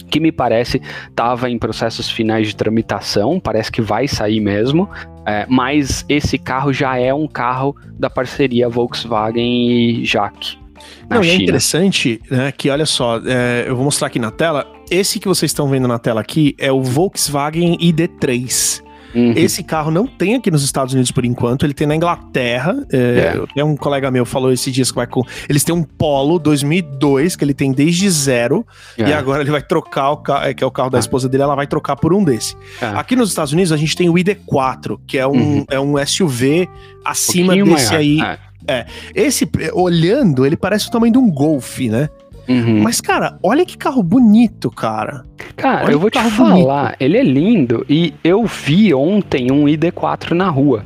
[0.09, 4.87] Que me parece estava em processos finais de tramitação, parece que vai sair mesmo,
[5.25, 10.62] é, mas esse carro já é um carro da parceria Volkswagen e Jaque.
[11.09, 11.43] Não, e é China.
[11.43, 14.65] interessante, né, que olha só, é, eu vou mostrar aqui na tela.
[14.89, 18.81] Esse que vocês estão vendo na tela aqui é o Volkswagen ID3.
[19.15, 19.31] Uhum.
[19.35, 22.75] Esse carro não tem aqui nos Estados Unidos por enquanto, ele tem na Inglaterra.
[22.91, 23.63] É, É.
[23.63, 25.21] um colega meu falou esses dias que vai com.
[25.47, 28.65] Eles têm um Polo 2002 que ele tem desde zero
[28.97, 29.07] É.
[29.09, 30.99] e agora ele vai trocar o carro, que é o carro da Ah.
[30.99, 32.55] esposa dele, ela vai trocar por um desse.
[32.81, 32.87] É.
[32.87, 35.65] Aqui nos Estados Unidos a gente tem o ID4, que é um, Uhum.
[35.69, 36.67] é um SUV
[37.05, 37.99] acima Pouquinho desse maior.
[37.99, 38.37] aí.
[38.67, 38.85] É.
[39.13, 42.09] Esse, olhando, ele parece o tamanho de um Golf, né?
[42.47, 42.81] Uhum.
[42.81, 45.23] Mas, cara, olha que carro bonito, cara.
[45.55, 50.31] Cara, olha eu vou te falar, ele é lindo e eu vi ontem um ID4
[50.31, 50.83] na rua.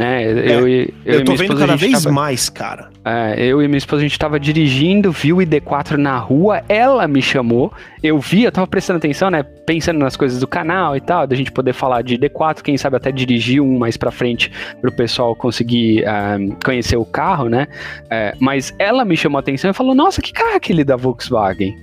[0.00, 0.24] Né?
[0.24, 2.88] Eu, e- eu, Eu, tô vendo cada vez tava- mais, cara.
[3.04, 7.06] É, eu e minha esposa, a gente tava dirigindo, viu o ID4 na rua, ela
[7.06, 7.70] me chamou,
[8.02, 11.36] eu vi, eu tava prestando atenção, né, pensando nas coisas do canal e tal, da
[11.36, 15.36] gente poder falar de ID4, quem sabe até dirigir um mais pra frente pro pessoal
[15.36, 17.66] conseguir ah, conhecer o carro, né,
[18.08, 20.96] É, mas ela me chamou a atenção e falou, nossa, que carro é aquele da
[20.96, 21.76] Volkswagen?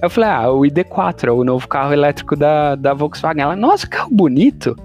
[0.00, 3.42] Eu falei, ah, o ID4, é o novo carro elétrico da, da Volkswagen.
[3.42, 4.76] Ela, nossa, que carro bonito.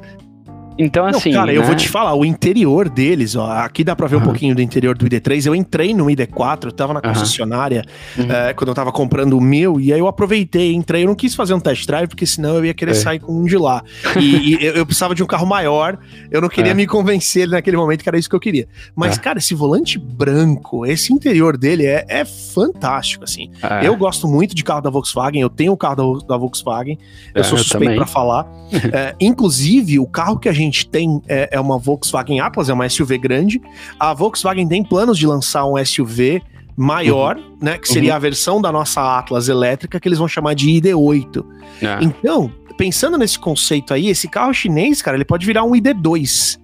[0.84, 1.32] Então, Não, assim.
[1.32, 4.20] cara, eu né, vou te falar, o interior deles, ó, aqui dá pra ver um
[4.20, 4.26] Aham.
[4.28, 5.46] pouquinho do interior do ID3.
[5.46, 7.84] Eu entrei no ID4, eu tava na concessionária
[8.18, 8.32] Uhum.
[8.32, 11.04] é, quando eu tava comprando o meu, e aí eu aproveitei, entrei.
[11.04, 12.96] Eu não quis fazer um test drive, porque senão eu ia querer É.
[12.96, 13.84] sair com um de lá.
[14.20, 15.98] E, e eu, eu precisava de um carro maior,
[16.30, 16.76] eu não queria É.
[16.76, 18.68] me convencer naquele momento que era isso que eu queria.
[18.96, 19.22] Mas, É.
[19.22, 23.50] cara, esse volante branco, esse interior dele é, é fantástico, assim.
[23.62, 26.98] é, Eu gosto muito de carro da Volkswagen, eu tenho o carro da, da Volkswagen,
[27.34, 28.46] eu sou suspeito pra falar.
[28.94, 32.88] É, inclusive, o carro que a gente tem é, é uma Volkswagen Atlas, é uma
[32.90, 33.62] SUV grande.
[34.00, 36.42] A Volkswagen tem planos de lançar um SUV
[36.76, 37.58] maior, Uhum.
[37.62, 37.78] né?
[37.78, 41.46] Que seria a versão da nossa Atlas elétrica, que eles vão chamar de ID8.
[41.82, 41.98] É.
[42.04, 46.60] Então, pensando nesse conceito aí, esse carro chinês, cara, ele pode virar um ID2.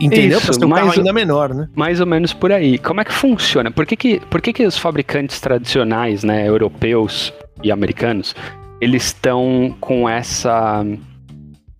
[0.00, 0.38] Entendeu?
[0.38, 1.68] Isso, pra um carro mas- ainda menor, né?
[1.76, 2.78] Mais ou menos por aí.
[2.78, 3.70] Como é que funciona?
[3.70, 8.34] Por que, que, por que, que os fabricantes tradicionais, né, europeus e americanos,
[8.80, 10.84] eles estão com essa.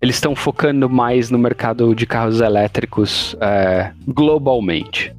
[0.03, 5.15] Eles estão focando mais no mercado de carros elétricos é, globalmente.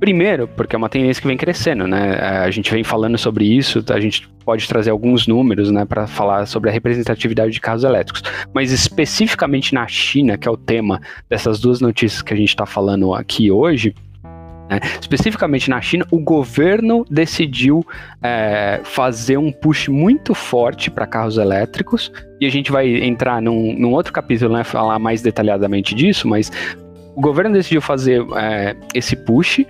[0.00, 2.16] Primeiro, porque é uma tendência que vem crescendo, né?
[2.18, 6.06] É, A gente vem falando sobre isso, a gente pode trazer alguns números, né, para
[6.06, 8.22] falar sobre a representatividade de carros elétricos.
[8.54, 12.64] Mas especificamente na China, que é o tema dessas duas notícias que a gente está
[12.64, 13.94] falando aqui hoje,
[14.68, 17.84] né, especificamente na China, o governo decidiu
[18.22, 22.12] é, fazer um push muito forte para carros elétricos.
[22.40, 26.50] E a gente vai entrar num, num outro capítulo, né, falar mais detalhadamente disso, mas
[27.14, 29.64] o governo decidiu fazer é, esse push.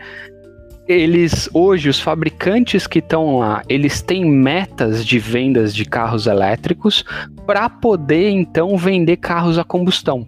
[0.88, 7.05] Eles, hoje, os fabricantes que estão lá, eles têm metas de vendas de carros elétricos
[7.46, 10.26] para poder então vender carros a combustão.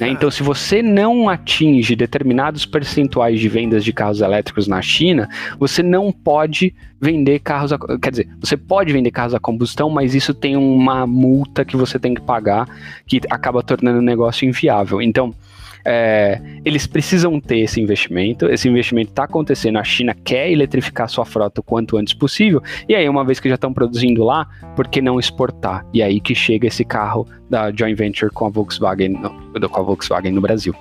[0.00, 0.08] Né?
[0.08, 5.28] Então, se você não atinge determinados percentuais de vendas de carros elétricos na China,
[5.58, 10.14] você não pode vender carros a, quer dizer, você pode vender carros a combustão, mas
[10.14, 12.68] isso tem uma multa que você tem que pagar
[13.06, 15.02] que acaba tornando o negócio inviável.
[15.02, 15.34] Então,
[15.84, 18.46] é, eles precisam ter esse investimento.
[18.46, 19.78] Esse investimento está acontecendo.
[19.78, 22.62] A China quer eletrificar sua frota o quanto antes possível.
[22.88, 25.86] E aí, uma vez que já estão produzindo lá, por que não exportar?
[25.92, 30.32] E aí que chega esse carro da joint venture com a Volkswagen, com a Volkswagen
[30.32, 30.74] no Brasil.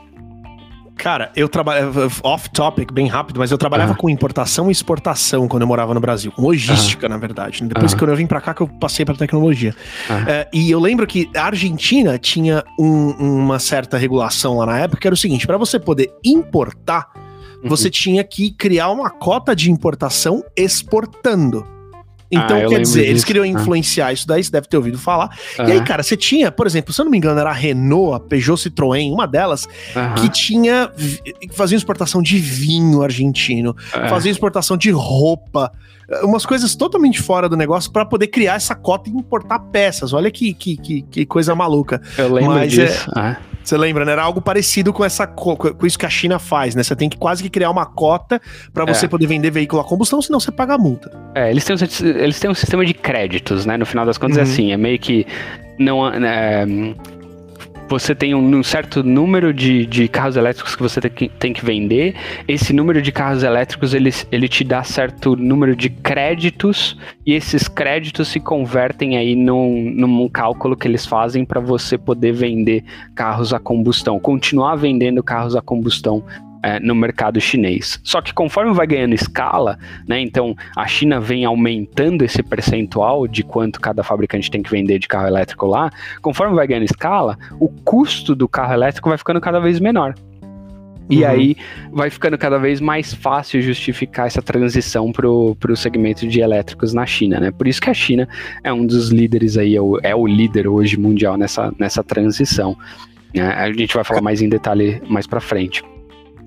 [0.98, 5.64] Cara, eu trabalhava off topic, bem rápido, mas eu trabalhava com importação e exportação quando
[5.64, 7.64] eu morava no Brasil, com logística, na verdade.
[7.64, 9.76] Depois que eu vim para cá que eu passei para tecnologia.
[10.28, 15.02] É, e eu lembro que a Argentina tinha um, uma certa regulação lá na época,
[15.02, 17.08] que era o seguinte: para você poder importar,
[17.64, 17.70] uhum.
[17.70, 21.66] você tinha que criar uma cota de importação exportando.
[22.32, 23.12] Então, ah, quer dizer, disso.
[23.12, 23.48] eles queriam ah.
[23.48, 24.14] influenciar ah.
[24.14, 25.30] isso daí, você deve ter ouvido falar.
[25.58, 25.64] Ah.
[25.68, 28.16] E aí, cara, você tinha, por exemplo, se eu não me engano, era a Renault,
[28.16, 29.68] a Peugeot Citroën, uma delas,
[30.20, 30.90] que tinha.
[31.52, 34.08] fazia exportação de vinho argentino, é.
[34.08, 35.72] fazia exportação de roupa,
[36.24, 40.14] umas coisas totalmente fora do negócio para poder criar essa cota e importar peças.
[40.14, 42.02] Olha que, que, que, que coisa maluca.
[42.18, 43.12] Eu lembro Mas, é disso.
[43.18, 44.12] É, você lembra, né?
[44.12, 46.84] Era algo parecido com essa com isso que a China faz, né?
[46.84, 48.42] Você tem que quase que criar uma cota
[48.74, 49.10] para você é.
[49.10, 51.12] poder vender veículo a combustão, senão você paga multa.
[51.36, 53.78] É, eles têm, um, eles têm um sistema de créditos, né?
[53.78, 54.48] No final das contas é uhum.
[54.48, 55.26] é assim, é meio que
[55.78, 56.66] não é,
[57.92, 61.54] você tem um, um certo número de, de, carros elétricos que você tem que, tem
[61.54, 62.16] que, vender.
[62.48, 67.68] Esse número de carros elétricos ele, ele te dá certo número de créditos e esses
[67.68, 73.54] créditos se convertem aí num, num cálculo que eles fazem para você poder vender carros
[73.54, 76.24] a combustão, continuar vendendo carros a combustão
[76.64, 78.00] é, no mercado chinês.
[78.04, 83.44] Só que conforme vai ganhando escala, né, então a China vem aumentando esse percentual de
[83.44, 87.68] quanto cada fabricante tem que vender de carro elétrico lá, conforme vai ganhando escala, o
[87.68, 90.14] custo do carro elétrico vai ficando cada vez menor.
[91.10, 91.30] E uhum.
[91.30, 91.58] aí
[91.92, 97.06] vai ficando cada vez mais fácil justificar essa transição para o segmento de elétricos na
[97.06, 97.52] China, né?
[97.52, 98.30] Por isso que a China
[98.64, 102.78] é um dos líderes aí, é o, é o líder hoje mundial nessa, nessa transição.
[103.36, 103.44] Né?
[103.44, 105.84] A gente vai falar mais em detalhe mais para frente.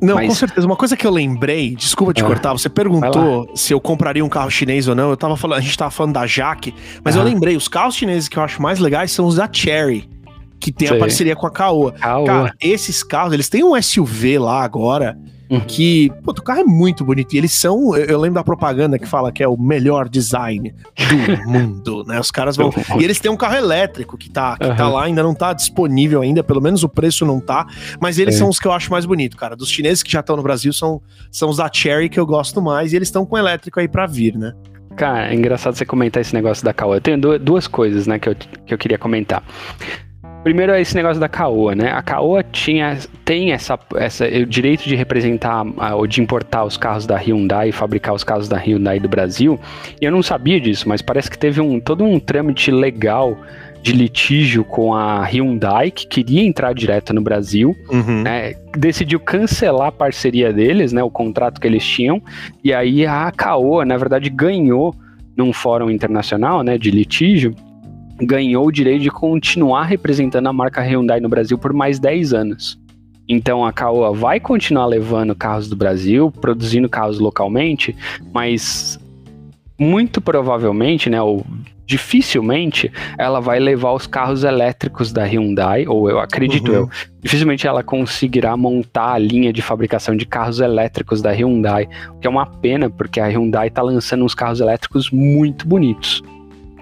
[0.00, 0.28] Não, Mas...
[0.28, 0.66] com certeza.
[0.66, 4.28] Uma coisa que eu lembrei, desculpa te ah, cortar, você perguntou se eu compraria um
[4.28, 5.10] carro chinês ou não.
[5.10, 7.20] Eu tava falando, a gente tava falando da Jaque, mas ah.
[7.20, 10.08] eu lembrei, os carros chineses que eu acho mais legais são os da Cherry,
[10.60, 10.96] que tem Sei.
[10.96, 11.92] a parceria com a Caoa.
[11.92, 12.26] Caoa.
[12.26, 15.16] Cara, esses carros, eles têm um SUV lá agora
[15.50, 15.60] Uhum.
[15.60, 17.34] Que, pô, o carro é muito bonito.
[17.34, 21.46] E eles são, eu lembro da propaganda que fala que é o melhor design do
[21.50, 22.18] mundo, né?
[22.18, 22.70] Os caras vão.
[22.98, 24.76] e eles têm um carro elétrico que tá, que uhum.
[24.76, 27.66] tá lá, ainda não tá disponível ainda, pelo menos o preço não tá.
[28.00, 28.38] Mas eles é.
[28.38, 29.54] são os que eu acho mais bonito, cara.
[29.54, 32.60] Dos chineses que já estão no Brasil, são, são os da Cherry que eu gosto
[32.62, 32.92] mais.
[32.92, 34.52] E eles estão com elétrico aí para vir, né?
[34.96, 36.96] Cara, é engraçado você comentar esse negócio da Caoa.
[36.96, 39.42] Eu tenho duas coisas, né, que eu, que eu queria comentar.
[40.44, 41.90] Primeiro é esse negócio da Caoa, né?
[41.90, 45.64] A Caoa tinha, tem essa, essa, o direito de representar
[45.96, 49.58] ou de importar os carros da Hyundai e fabricar os carros da Hyundai do Brasil.
[49.98, 53.38] E eu não sabia disso, mas parece que teve um, todo um trâmite legal
[53.82, 58.22] de litígio com a Hyundai, que queria entrar direto no Brasil, uhum.
[58.22, 62.22] né, decidiu cancelar a parceria deles, né, o contrato que eles tinham,
[62.62, 64.94] e aí a Caoa, na verdade, ganhou
[65.36, 67.54] num fórum internacional né, de litígio,
[68.20, 72.78] ganhou o direito de continuar representando a marca Hyundai no Brasil por mais 10 anos.
[73.28, 77.96] Então a Caoa vai continuar levando carros do Brasil, produzindo carros localmente,
[78.32, 78.98] mas
[79.78, 81.44] muito provavelmente, né, ou
[81.86, 86.74] dificilmente ela vai levar os carros elétricos da Hyundai, ou eu acredito uhum.
[86.74, 86.90] eu,
[87.22, 92.26] dificilmente ela conseguirá montar a linha de fabricação de carros elétricos da Hyundai, o que
[92.26, 96.22] é uma pena, porque a Hyundai está lançando uns carros elétricos muito bonitos.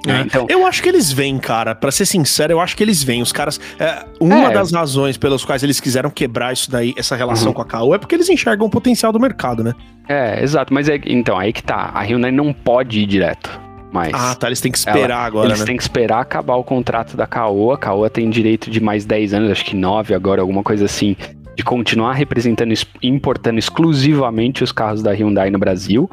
[0.06, 0.20] É.
[0.22, 1.74] Então, eu acho que eles vêm, cara.
[1.74, 3.22] Para ser sincero, eu acho que eles vêm.
[3.22, 3.60] Os caras.
[3.78, 4.54] É, uma é.
[4.54, 7.54] das razões pelas quais eles quiseram quebrar isso daí, essa relação uhum.
[7.54, 9.72] com a Caoa, é porque eles enxergam o potencial do mercado, né?
[10.08, 10.72] É, exato.
[10.74, 11.90] Mas é, então, aí que tá.
[11.94, 13.60] A Hyundai não pode ir direto.
[13.92, 14.48] Mas ah, tá.
[14.48, 15.48] Eles têm que esperar ela, agora.
[15.48, 15.66] Eles né?
[15.66, 17.74] têm que esperar acabar o contrato da Caoa.
[17.74, 21.14] A Caoa tem direito de mais 10 anos, acho que 9 agora, alguma coisa assim,
[21.54, 26.10] de continuar representando, importando exclusivamente os carros da Hyundai no Brasil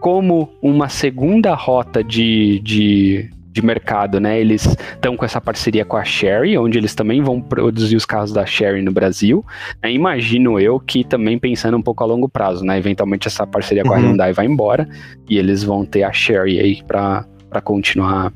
[0.00, 4.40] como uma segunda rota de, de, de mercado, né?
[4.40, 8.32] Eles estão com essa parceria com a Sherry, onde eles também vão produzir os carros
[8.32, 9.44] da Sherry no Brasil.
[9.82, 12.78] É, imagino eu que também pensando um pouco a longo prazo, né?
[12.78, 14.08] Eventualmente essa parceria com a uhum.
[14.10, 14.88] Hyundai vai embora
[15.28, 17.26] e eles vão ter a Sherry aí para
[17.62, 18.32] continuar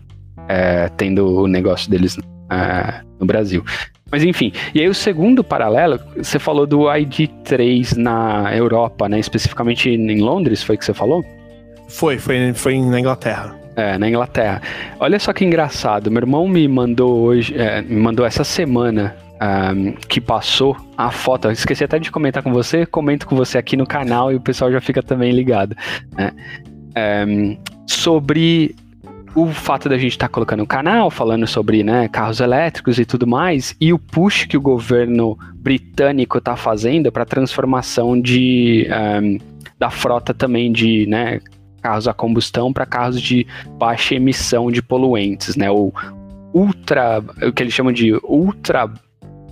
[0.46, 2.18] é, tendo o negócio deles
[2.50, 3.64] é, no Brasil.
[4.10, 9.18] Mas enfim, e aí o segundo paralelo, você falou do ID3 na Europa, né?
[9.18, 11.24] Especificamente em Londres, foi que você falou?
[11.88, 13.54] Foi, foi, foi na Inglaterra.
[13.76, 14.62] É, na Inglaterra.
[15.00, 16.10] Olha só que engraçado.
[16.10, 19.16] Meu irmão me mandou hoje, é, me mandou essa semana
[19.74, 21.48] um, que passou a foto.
[21.48, 24.40] Eu esqueci até de comentar com você, comento com você aqui no canal e o
[24.40, 25.76] pessoal já fica também ligado.
[26.16, 26.32] Né?
[27.26, 28.76] Um, sobre
[29.34, 33.04] o fato da gente estar tá colocando o canal, falando sobre né, carros elétricos e
[33.04, 38.86] tudo mais, e o push que o governo britânico está fazendo para a transformação de,
[39.20, 39.38] um,
[39.76, 41.40] da frota também de né,
[41.84, 43.46] carros a combustão para carros de
[43.78, 45.70] baixa emissão de poluentes, né?
[45.70, 45.92] O
[46.54, 48.90] ultra, o que eles chamam de ultra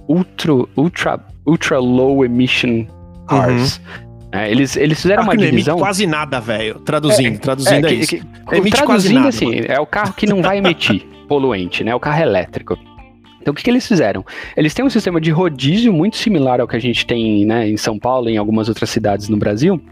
[0.09, 2.87] ultra ultra ultra low emission
[3.29, 3.77] cars.
[3.77, 4.13] Uhum.
[4.33, 5.75] É, eles, eles fizeram uma divisão.
[5.75, 6.79] Emite quase nada, velho.
[6.81, 8.17] Traduzindo, é, traduzindo é, é, isso.
[8.17, 9.67] Que, emite traduzindo nada, assim, mano.
[9.69, 11.95] é o carro que não vai emitir poluente, né?
[11.95, 12.79] O carro elétrico.
[13.43, 14.25] Então, o que, que, eles fizeram?
[14.57, 17.77] Eles têm um sistema de rodízio muito similar ao que a gente tem né, em
[17.77, 19.83] São Paulo e em algumas outras cidades no Brasil,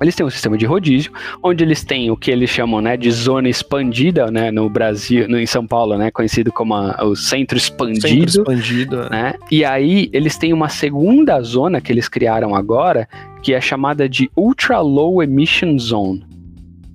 [0.00, 3.10] eles têm um sistema de rodízio, onde eles têm o que eles chamam né, de
[3.10, 7.58] zona expandida, né, no Brasil, no, em São Paulo, né, conhecido como a, o centro
[7.58, 8.08] expandido.
[8.08, 9.02] Centro expandido.
[9.02, 9.10] É.
[9.10, 9.34] Né?
[9.50, 13.08] E aí eles têm uma segunda zona que eles criaram agora,
[13.42, 16.24] que é chamada de Ultra Low Emission Zone,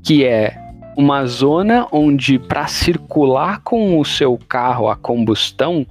[0.02, 0.58] que é
[0.96, 5.86] uma zona onde para circular com o seu carro a combustão,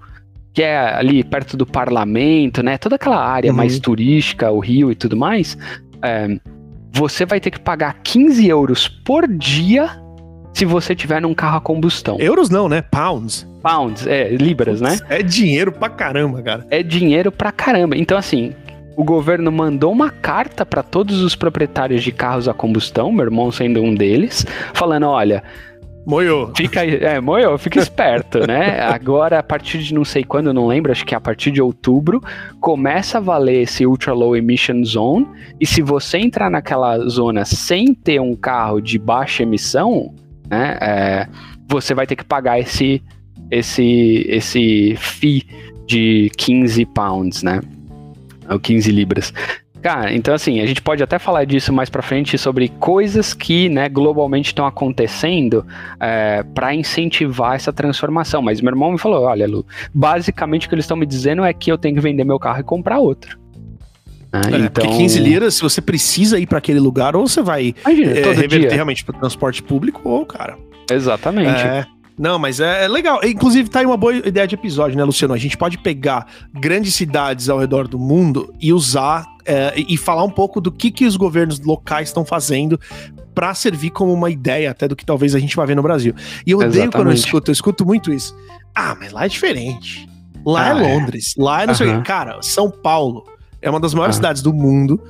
[0.52, 3.56] que é ali perto do parlamento, né, toda aquela área uhum.
[3.56, 5.56] mais turística, o Rio e tudo mais,
[6.02, 6.38] é,
[6.92, 9.90] você vai ter que pagar 15 euros por dia
[10.52, 12.18] se você tiver num carro a combustão.
[12.20, 12.82] Euros não, né?
[12.82, 13.48] Pounds.
[13.62, 14.98] Pounds, é, libras, né?
[15.08, 16.66] É dinheiro pra caramba, cara.
[16.70, 17.96] É dinheiro pra caramba.
[17.96, 18.52] Então, assim,
[18.96, 23.50] o governo mandou uma carta para todos os proprietários de carros a combustão, meu irmão
[23.50, 25.42] sendo um deles, falando: olha,
[26.04, 26.52] Moiou.
[26.56, 28.80] Fica, é, moiou, fica esperto, né?
[28.80, 31.62] Agora, a partir de não sei quando, não lembro, acho que é a partir de
[31.62, 32.20] outubro,
[32.60, 35.26] começa a valer esse Ultra Low Emission Zone.
[35.60, 40.12] E se você entrar naquela zona sem ter um carro de baixa emissão,
[40.48, 40.76] né?
[40.80, 41.28] É,
[41.68, 43.02] você vai ter que pagar esse,
[43.50, 45.44] esse, esse fee
[45.86, 47.60] de 15 pounds, né?
[48.50, 49.32] Ou 15 libras.
[49.82, 53.68] Cara, então assim, a gente pode até falar disso mais para frente sobre coisas que,
[53.68, 55.66] né, globalmente estão acontecendo
[55.98, 58.40] é, para incentivar essa transformação.
[58.40, 61.52] Mas meu irmão me falou, olha, Lu, basicamente o que eles estão me dizendo é
[61.52, 63.36] que eu tenho que vender meu carro e comprar outro.
[64.32, 64.84] Ah, é, então...
[64.84, 68.22] Porque 15 liras, se você precisa ir para aquele lugar, ou você vai Imagina, é,
[68.22, 68.70] reverter dia.
[68.70, 70.56] realmente para transporte público, ou, cara.
[70.90, 71.60] Exatamente.
[71.60, 71.84] É,
[72.18, 73.20] não, mas é, é, legal.
[73.24, 75.34] Inclusive, tá aí uma boa ideia de episódio, né, Luciano?
[75.34, 80.22] A gente pode pegar grandes cidades ao redor do mundo e usar é, e falar
[80.24, 82.78] um pouco do que, que os governos locais estão fazendo
[83.34, 86.14] para servir como uma ideia até do que talvez a gente vai ver no Brasil.
[86.46, 86.92] E eu odeio Exatamente.
[86.92, 88.36] quando eu escuto, eu escuto muito isso.
[88.74, 90.08] Ah, mas lá é diferente.
[90.44, 91.42] Lá é ah, é Londres, é.
[91.42, 93.24] lá é não sei o Cara, São Paulo
[93.60, 95.00] é uma das maiores cidades do mundo.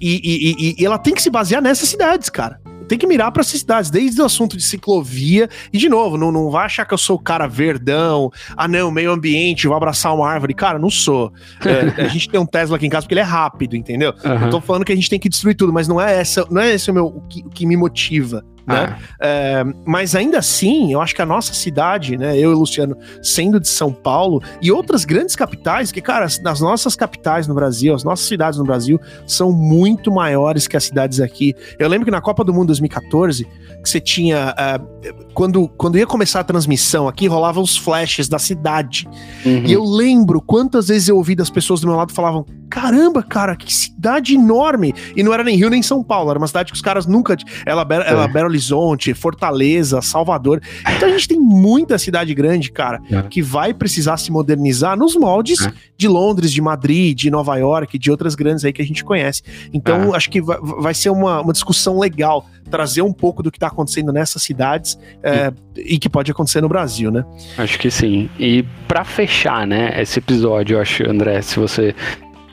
[0.00, 3.30] E, e, e, e ela tem que se basear nessas cidades, cara tem que mirar
[3.32, 5.48] para essas cidades, desde o assunto de ciclovia.
[5.72, 8.90] E, de novo, não, não vai achar que eu sou o cara verdão, ah, não,
[8.90, 10.54] meio ambiente, vou abraçar uma árvore.
[10.54, 11.32] Cara, não sou.
[11.64, 14.14] É, a gente tem um Tesla aqui em casa porque ele é rápido, entendeu?
[14.24, 14.44] Uhum.
[14.44, 16.60] Eu tô falando que a gente tem que destruir tudo, mas não é essa, não
[16.60, 18.98] é esse o meu o que, o que me motiva né?
[18.98, 19.26] Ah.
[19.26, 22.96] É, mas ainda assim, eu acho que a nossa cidade, né, eu e o Luciano,
[23.22, 27.94] sendo de São Paulo e outras grandes capitais, que, cara, as nossas capitais no Brasil,
[27.94, 31.54] as nossas cidades no Brasil são muito maiores que as cidades aqui.
[31.78, 34.54] Eu lembro que na Copa do Mundo 2014, que você tinha.
[34.54, 39.06] Uh, quando, quando ia começar a transmissão aqui, rolavam os flashes da cidade.
[39.44, 39.64] Uhum.
[39.66, 43.54] E eu lembro quantas vezes eu ouvi das pessoas do meu lado falavam: caramba, cara,
[43.54, 44.94] que cidade enorme!
[45.14, 47.36] E não era nem Rio nem São Paulo, era uma cidade que os caras nunca.
[47.66, 48.28] Ela, ela é.
[48.28, 50.62] Belo Horizonte, Fortaleza, Salvador.
[50.96, 53.20] Então a gente tem muita cidade grande, cara, é.
[53.20, 55.72] que vai precisar se modernizar nos moldes é.
[55.98, 59.42] de Londres, de Madrid, de Nova York, de outras grandes aí que a gente conhece.
[59.70, 60.16] Então é.
[60.16, 63.68] acho que vai, vai ser uma, uma discussão legal trazer um pouco do que está
[63.68, 67.24] acontecendo nessas cidades é, e que pode acontecer no Brasil, né?
[67.56, 68.28] Acho que sim.
[68.38, 71.94] E para fechar, né, esse episódio, eu acho, André, se você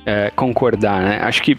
[0.05, 1.19] é, concordar, né?
[1.21, 1.57] Acho que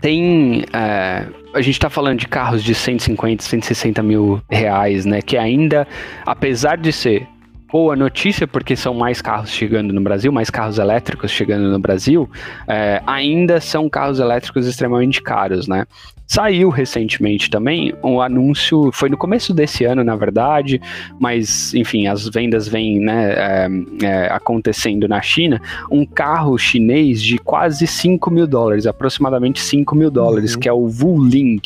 [0.00, 0.64] tem.
[0.72, 5.20] É, a gente está falando de carros de 150, 160 mil reais, né?
[5.20, 5.86] Que ainda,
[6.24, 7.26] apesar de ser
[7.72, 12.28] boa notícia, porque são mais carros chegando no Brasil, mais carros elétricos chegando no Brasil,
[12.68, 15.86] é, ainda são carros elétricos extremamente caros, né?
[16.26, 20.80] Saiu recentemente também um anúncio, foi no começo desse ano, na verdade,
[21.18, 23.68] mas enfim, as vendas vêm né, é,
[24.02, 25.60] é, acontecendo na China.
[25.90, 30.60] Um carro chinês de quase 5 mil dólares, aproximadamente 5 mil dólares, uhum.
[30.60, 31.60] que é o Wuling.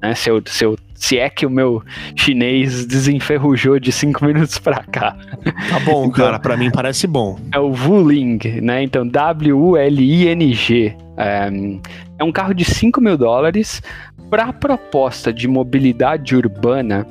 [0.00, 1.82] Né, se, eu, se, eu, se é que o meu
[2.16, 5.16] chinês desenferrujou de 5 minutos para cá.
[5.68, 7.38] Tá bom, então, cara, para mim parece bom.
[7.52, 8.82] É o Wuling, né?
[8.82, 10.96] Então, W-U-L-I-N-G.
[11.16, 11.50] É,
[12.18, 13.82] é um carro de 5 mil dólares.
[14.30, 17.06] Para a proposta de mobilidade urbana,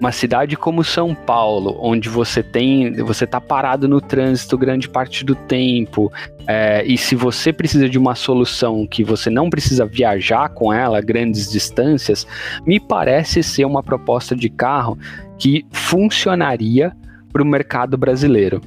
[0.00, 5.24] uma cidade como São Paulo, onde você tem, você está parado no trânsito grande parte
[5.24, 6.10] do tempo,
[6.46, 11.02] é, e se você precisa de uma solução que você não precisa viajar com ela
[11.02, 12.26] grandes distâncias,
[12.66, 14.98] me parece ser uma proposta de carro
[15.38, 16.96] que funcionaria
[17.30, 18.60] para o mercado brasileiro.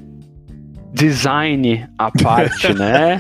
[0.94, 3.18] Design à parte, né?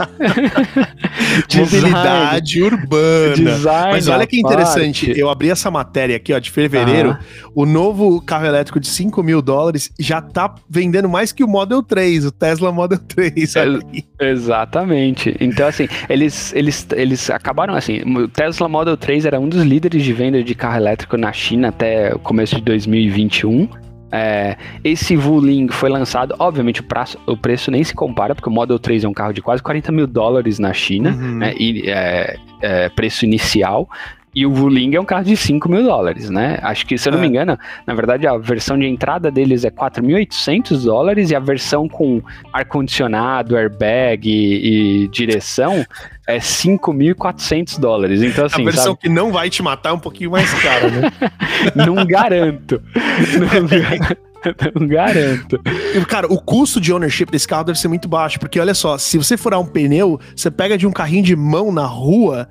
[1.55, 3.35] Mobilidade urbana.
[3.35, 5.19] Design Mas olha que interessante, parte.
[5.19, 7.09] eu abri essa matéria aqui, ó, de fevereiro.
[7.09, 7.19] Aham.
[7.55, 11.81] O novo carro elétrico de 5 mil dólares já tá vendendo mais que o Model
[11.81, 13.55] 3, o Tesla Model 3.
[13.55, 14.03] olha aí.
[14.19, 15.35] Exatamente.
[15.39, 18.01] Então, assim, eles, eles, eles acabaram assim.
[18.01, 21.69] O Tesla Model 3 era um dos líderes de venda de carro elétrico na China
[21.69, 23.67] até o começo de 2021.
[24.15, 28.51] É, esse Wuling foi lançado, obviamente o, prazo- o preço nem se compara, porque o
[28.51, 31.37] Model 3 é um carro de quase 40 mil dólares na China, Uhum.
[31.39, 33.89] né, e, é, é, preço inicial.
[34.35, 36.57] E o Wuling é um carro de 5 mil dólares, né?
[36.63, 37.21] Acho que, se eu não É.
[37.21, 41.87] me engano, na verdade a versão de entrada deles é 4.800 dólares e a versão
[41.87, 42.21] com
[42.51, 45.85] ar-condicionado, airbag e, e direção
[46.27, 48.21] é 5.400 dólares.
[48.23, 48.97] Então, A assim, versão sabe?
[49.01, 51.11] que não vai te matar é um pouquinho mais cara, né?
[51.75, 52.81] Não garanto.
[53.39, 54.17] Não, ga-
[54.79, 55.59] não garanto.
[56.07, 59.17] Cara, o custo de ownership desse carro deve ser muito baixo, porque olha só, se
[59.17, 62.47] você furar um pneu, você pega de um carrinho de mão na rua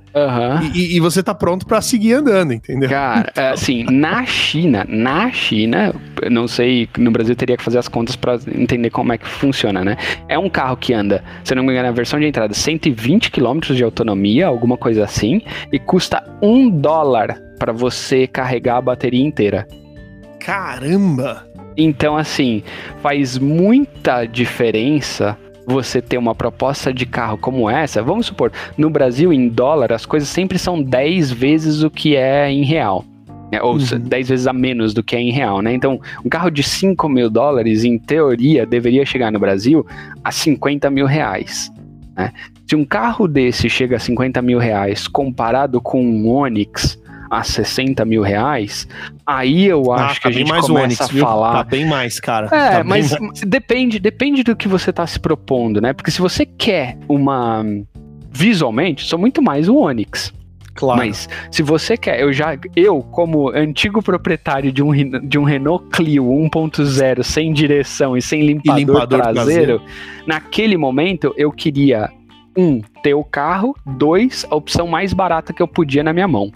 [0.75, 2.89] e, e- você tá pronto pra seguir andando, entendeu?
[2.89, 5.95] Cara, é, assim, na China, na China,
[6.31, 9.85] não sei, no Brasil teria que fazer as contas pra entender como é que funciona,
[9.85, 9.97] né?
[10.29, 13.59] É um carro que anda, se não me engano, a versão de entrada 120 km
[13.75, 15.41] de autonomia, alguma coisa assim,
[15.73, 19.67] e custa um dólar pra você carregar a bateria inteira.
[20.45, 21.47] Caramba!
[21.77, 22.63] Então, assim,
[23.01, 28.03] faz muita diferença você ter uma proposta de carro como essa.
[28.03, 32.51] Vamos supor, no Brasil, em dólar, as coisas sempre são 10 vezes o que é
[32.51, 33.05] em real.
[33.53, 33.61] né?
[33.63, 33.99] Ou Uhum.
[34.01, 35.73] 10 vezes a menos do que é em real, né?
[35.75, 39.87] Então, um carro de 5 mil dólares, em teoria, deveria chegar no Brasil
[40.25, 41.71] a 50 mil reais.
[42.17, 42.33] né?
[42.67, 46.99] Se um carro desse chega a 50 mil reais comparado com um Onix
[47.33, 48.87] a 60 mil reais,
[49.27, 51.53] aí eu acho que a tá bem gente mais o começa Onix, a falar.
[51.55, 52.47] Tá bem mais, cara.
[52.49, 53.41] É, Tá mas mais.
[53.41, 55.95] depende, depende do que você está se propondo, né?
[55.95, 57.65] Porque se você quer uma.
[58.31, 60.31] Visualmente, sou muito mais o Onix.
[60.75, 60.99] Claro.
[60.99, 62.55] Mas se você quer, eu já.
[62.77, 64.93] Eu, como antigo proprietário de um,
[65.27, 69.83] de um Renault Clio 1.0 sem direção e sem limpador, limpador traseiro,
[70.27, 72.11] naquele momento eu queria,
[72.57, 76.53] um, ter o carro, dois, a opção mais barata que eu podia na minha mão.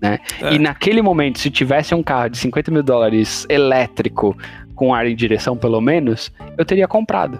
[0.00, 0.18] Né?
[0.40, 0.54] É.
[0.54, 4.36] E naquele momento, se tivesse um carro de 50 mil dólares elétrico,
[4.74, 7.38] com ar em direção pelo menos, eu teria comprado.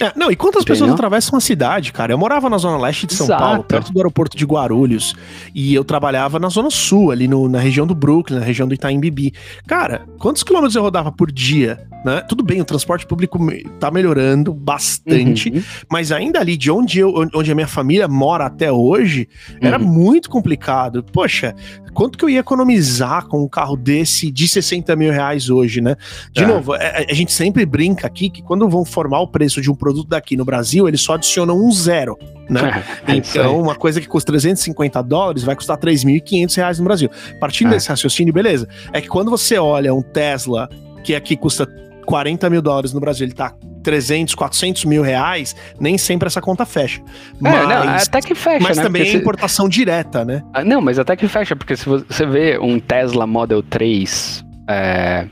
[0.00, 0.94] É, não, e quantas pessoas Entendeu?
[0.94, 2.12] atravessam a cidade, cara?
[2.12, 3.42] Eu morava na zona leste de São Exato.
[3.42, 5.14] Paulo, perto do aeroporto de Guarulhos,
[5.54, 8.74] e eu trabalhava na zona sul, ali no- na região do Brooklyn, na região do
[8.74, 9.32] Itaim Bibi.
[9.68, 12.20] Cara, quantos quilômetros eu rodava por dia, né?
[12.28, 13.38] Tudo bem, o transporte público
[13.80, 15.62] tá melhorando bastante, Uhum.
[15.90, 19.28] mas ainda ali de onde eu, onde a minha família mora até hoje,
[19.60, 19.86] era Uhum.
[19.86, 21.02] muito complicado.
[21.12, 21.54] Poxa,
[21.94, 25.96] quanto que eu ia economizar com um carro desse de 60 mil reais hoje, né?
[26.32, 26.46] De É.
[26.46, 29.74] novo, é- a gente sempre brinca aqui que quando vão formar o preço de um
[29.74, 32.18] produto daqui no Brasil, eles só adicionam um zero,
[32.50, 32.84] né?
[33.06, 33.18] É aí.
[33.18, 37.08] Então, uma coisa que custa 350 dólares vai custar 3.500 reais no Brasil.
[37.40, 37.70] Partindo É.
[37.74, 38.68] desse raciocínio, beleza.
[38.92, 40.68] É que quando você olha um Tesla
[41.04, 41.66] que aqui custa
[42.04, 43.52] 40 mil dólares no Brasil, ele tá
[43.82, 47.00] 300, 400 mil reais, nem sempre essa conta fecha.
[47.00, 47.04] É,
[47.40, 48.82] Mas, não, até que fecha, mas né?
[48.82, 50.42] também é importação direta, né?
[50.52, 55.26] Ah, Não, mas até que fecha, porque se você vê um Tesla Model 3, é,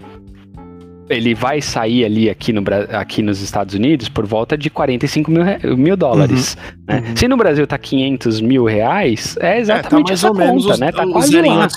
[1.09, 2.63] ele vai sair ali aqui, no,
[2.93, 5.45] aqui nos Estados Unidos por volta de 45 mil,
[5.77, 6.57] mil dólares.
[6.87, 7.03] né?
[7.09, 7.17] uhum.
[7.17, 10.63] Se no Brasil tá 500 mil reais, é É, tá exatamente mais essa ou menos
[10.63, 10.93] conta, os, né?
[10.93, 11.69] Tá o quase lá.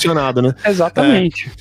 [0.41, 0.55] né?
[0.65, 1.51] Exatamente.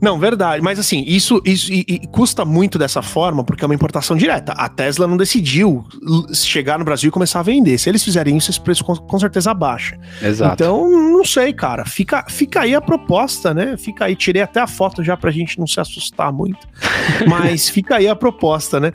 [0.00, 0.62] Não, verdade.
[0.62, 4.52] Mas assim, isso, isso e- e custa muito dessa forma porque é uma importação direta.
[4.52, 5.84] A Tesla não decidiu
[6.32, 7.76] chegar no Brasil e começar a vender.
[7.78, 9.98] Se eles fizerem isso, esse preço com, com certeza baixa.
[10.22, 10.54] Exato.
[10.54, 11.84] Então, não sei, cara.
[11.84, 13.76] Fica, fica aí a proposta, né?
[13.76, 14.16] Fica aí.
[14.16, 16.66] Tirei até a foto já pra gente não se assustar muito.
[17.28, 18.92] Mas fica aí a proposta, né?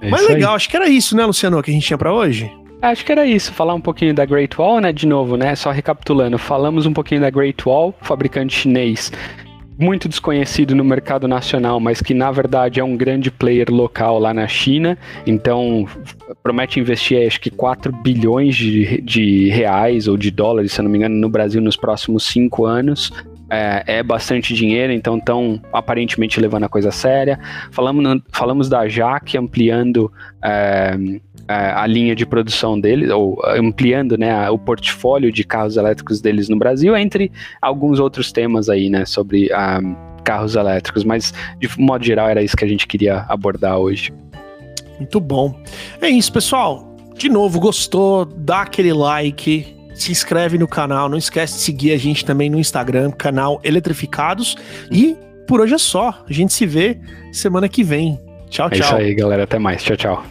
[0.00, 0.34] É Mas isso aí.
[0.36, 2.50] legal, acho que era isso, né, Luciano, que a gente tinha pra hoje?
[2.80, 4.92] Acho que era isso, falar um pouquinho da Great Wall, né?
[4.92, 5.56] De novo, né?
[5.56, 9.10] Só recapitulando, falamos um pouquinho da Great Wall, fabricante chinês
[9.78, 14.34] muito desconhecido no mercado nacional, mas que na verdade é um grande player local lá
[14.34, 14.98] na China.
[15.24, 15.86] Então
[16.42, 20.90] promete investir acho que 4 bilhões de, de reais ou de dólares, se eu não
[20.90, 23.12] me engano, no Brasil nos próximos cinco anos.
[23.50, 27.38] É, é bastante dinheiro, então estão aparentemente levando a coisa séria.
[27.70, 30.12] Falamos, falamos da Jaque ampliando
[30.44, 30.98] é,
[31.48, 36.48] a linha de produção deles, ou ampliando né, a- o portfólio de carros elétricos deles
[36.48, 37.32] no Brasil, entre
[37.62, 39.48] alguns outros temas aí, né, sobre
[40.24, 44.12] carros elétricos, mas de modo geral era isso que a gente queria abordar hoje.
[44.98, 45.54] Muito bom.
[46.02, 46.94] É isso, pessoal.
[47.16, 48.24] De novo, gostou?
[48.24, 49.74] Dá aquele like.
[49.94, 51.08] Se inscreve no canal.
[51.08, 54.56] Não esquece de seguir a gente também no Instagram, canal Eletrificados.
[54.90, 56.24] E por hoje é só.
[56.28, 56.98] A gente se vê
[57.32, 58.20] semana que vem.
[58.50, 58.98] Tchau, É isso tchau.
[58.98, 59.44] aí, galera.
[59.44, 59.82] Até mais.
[59.82, 60.24] Tchau, tchau.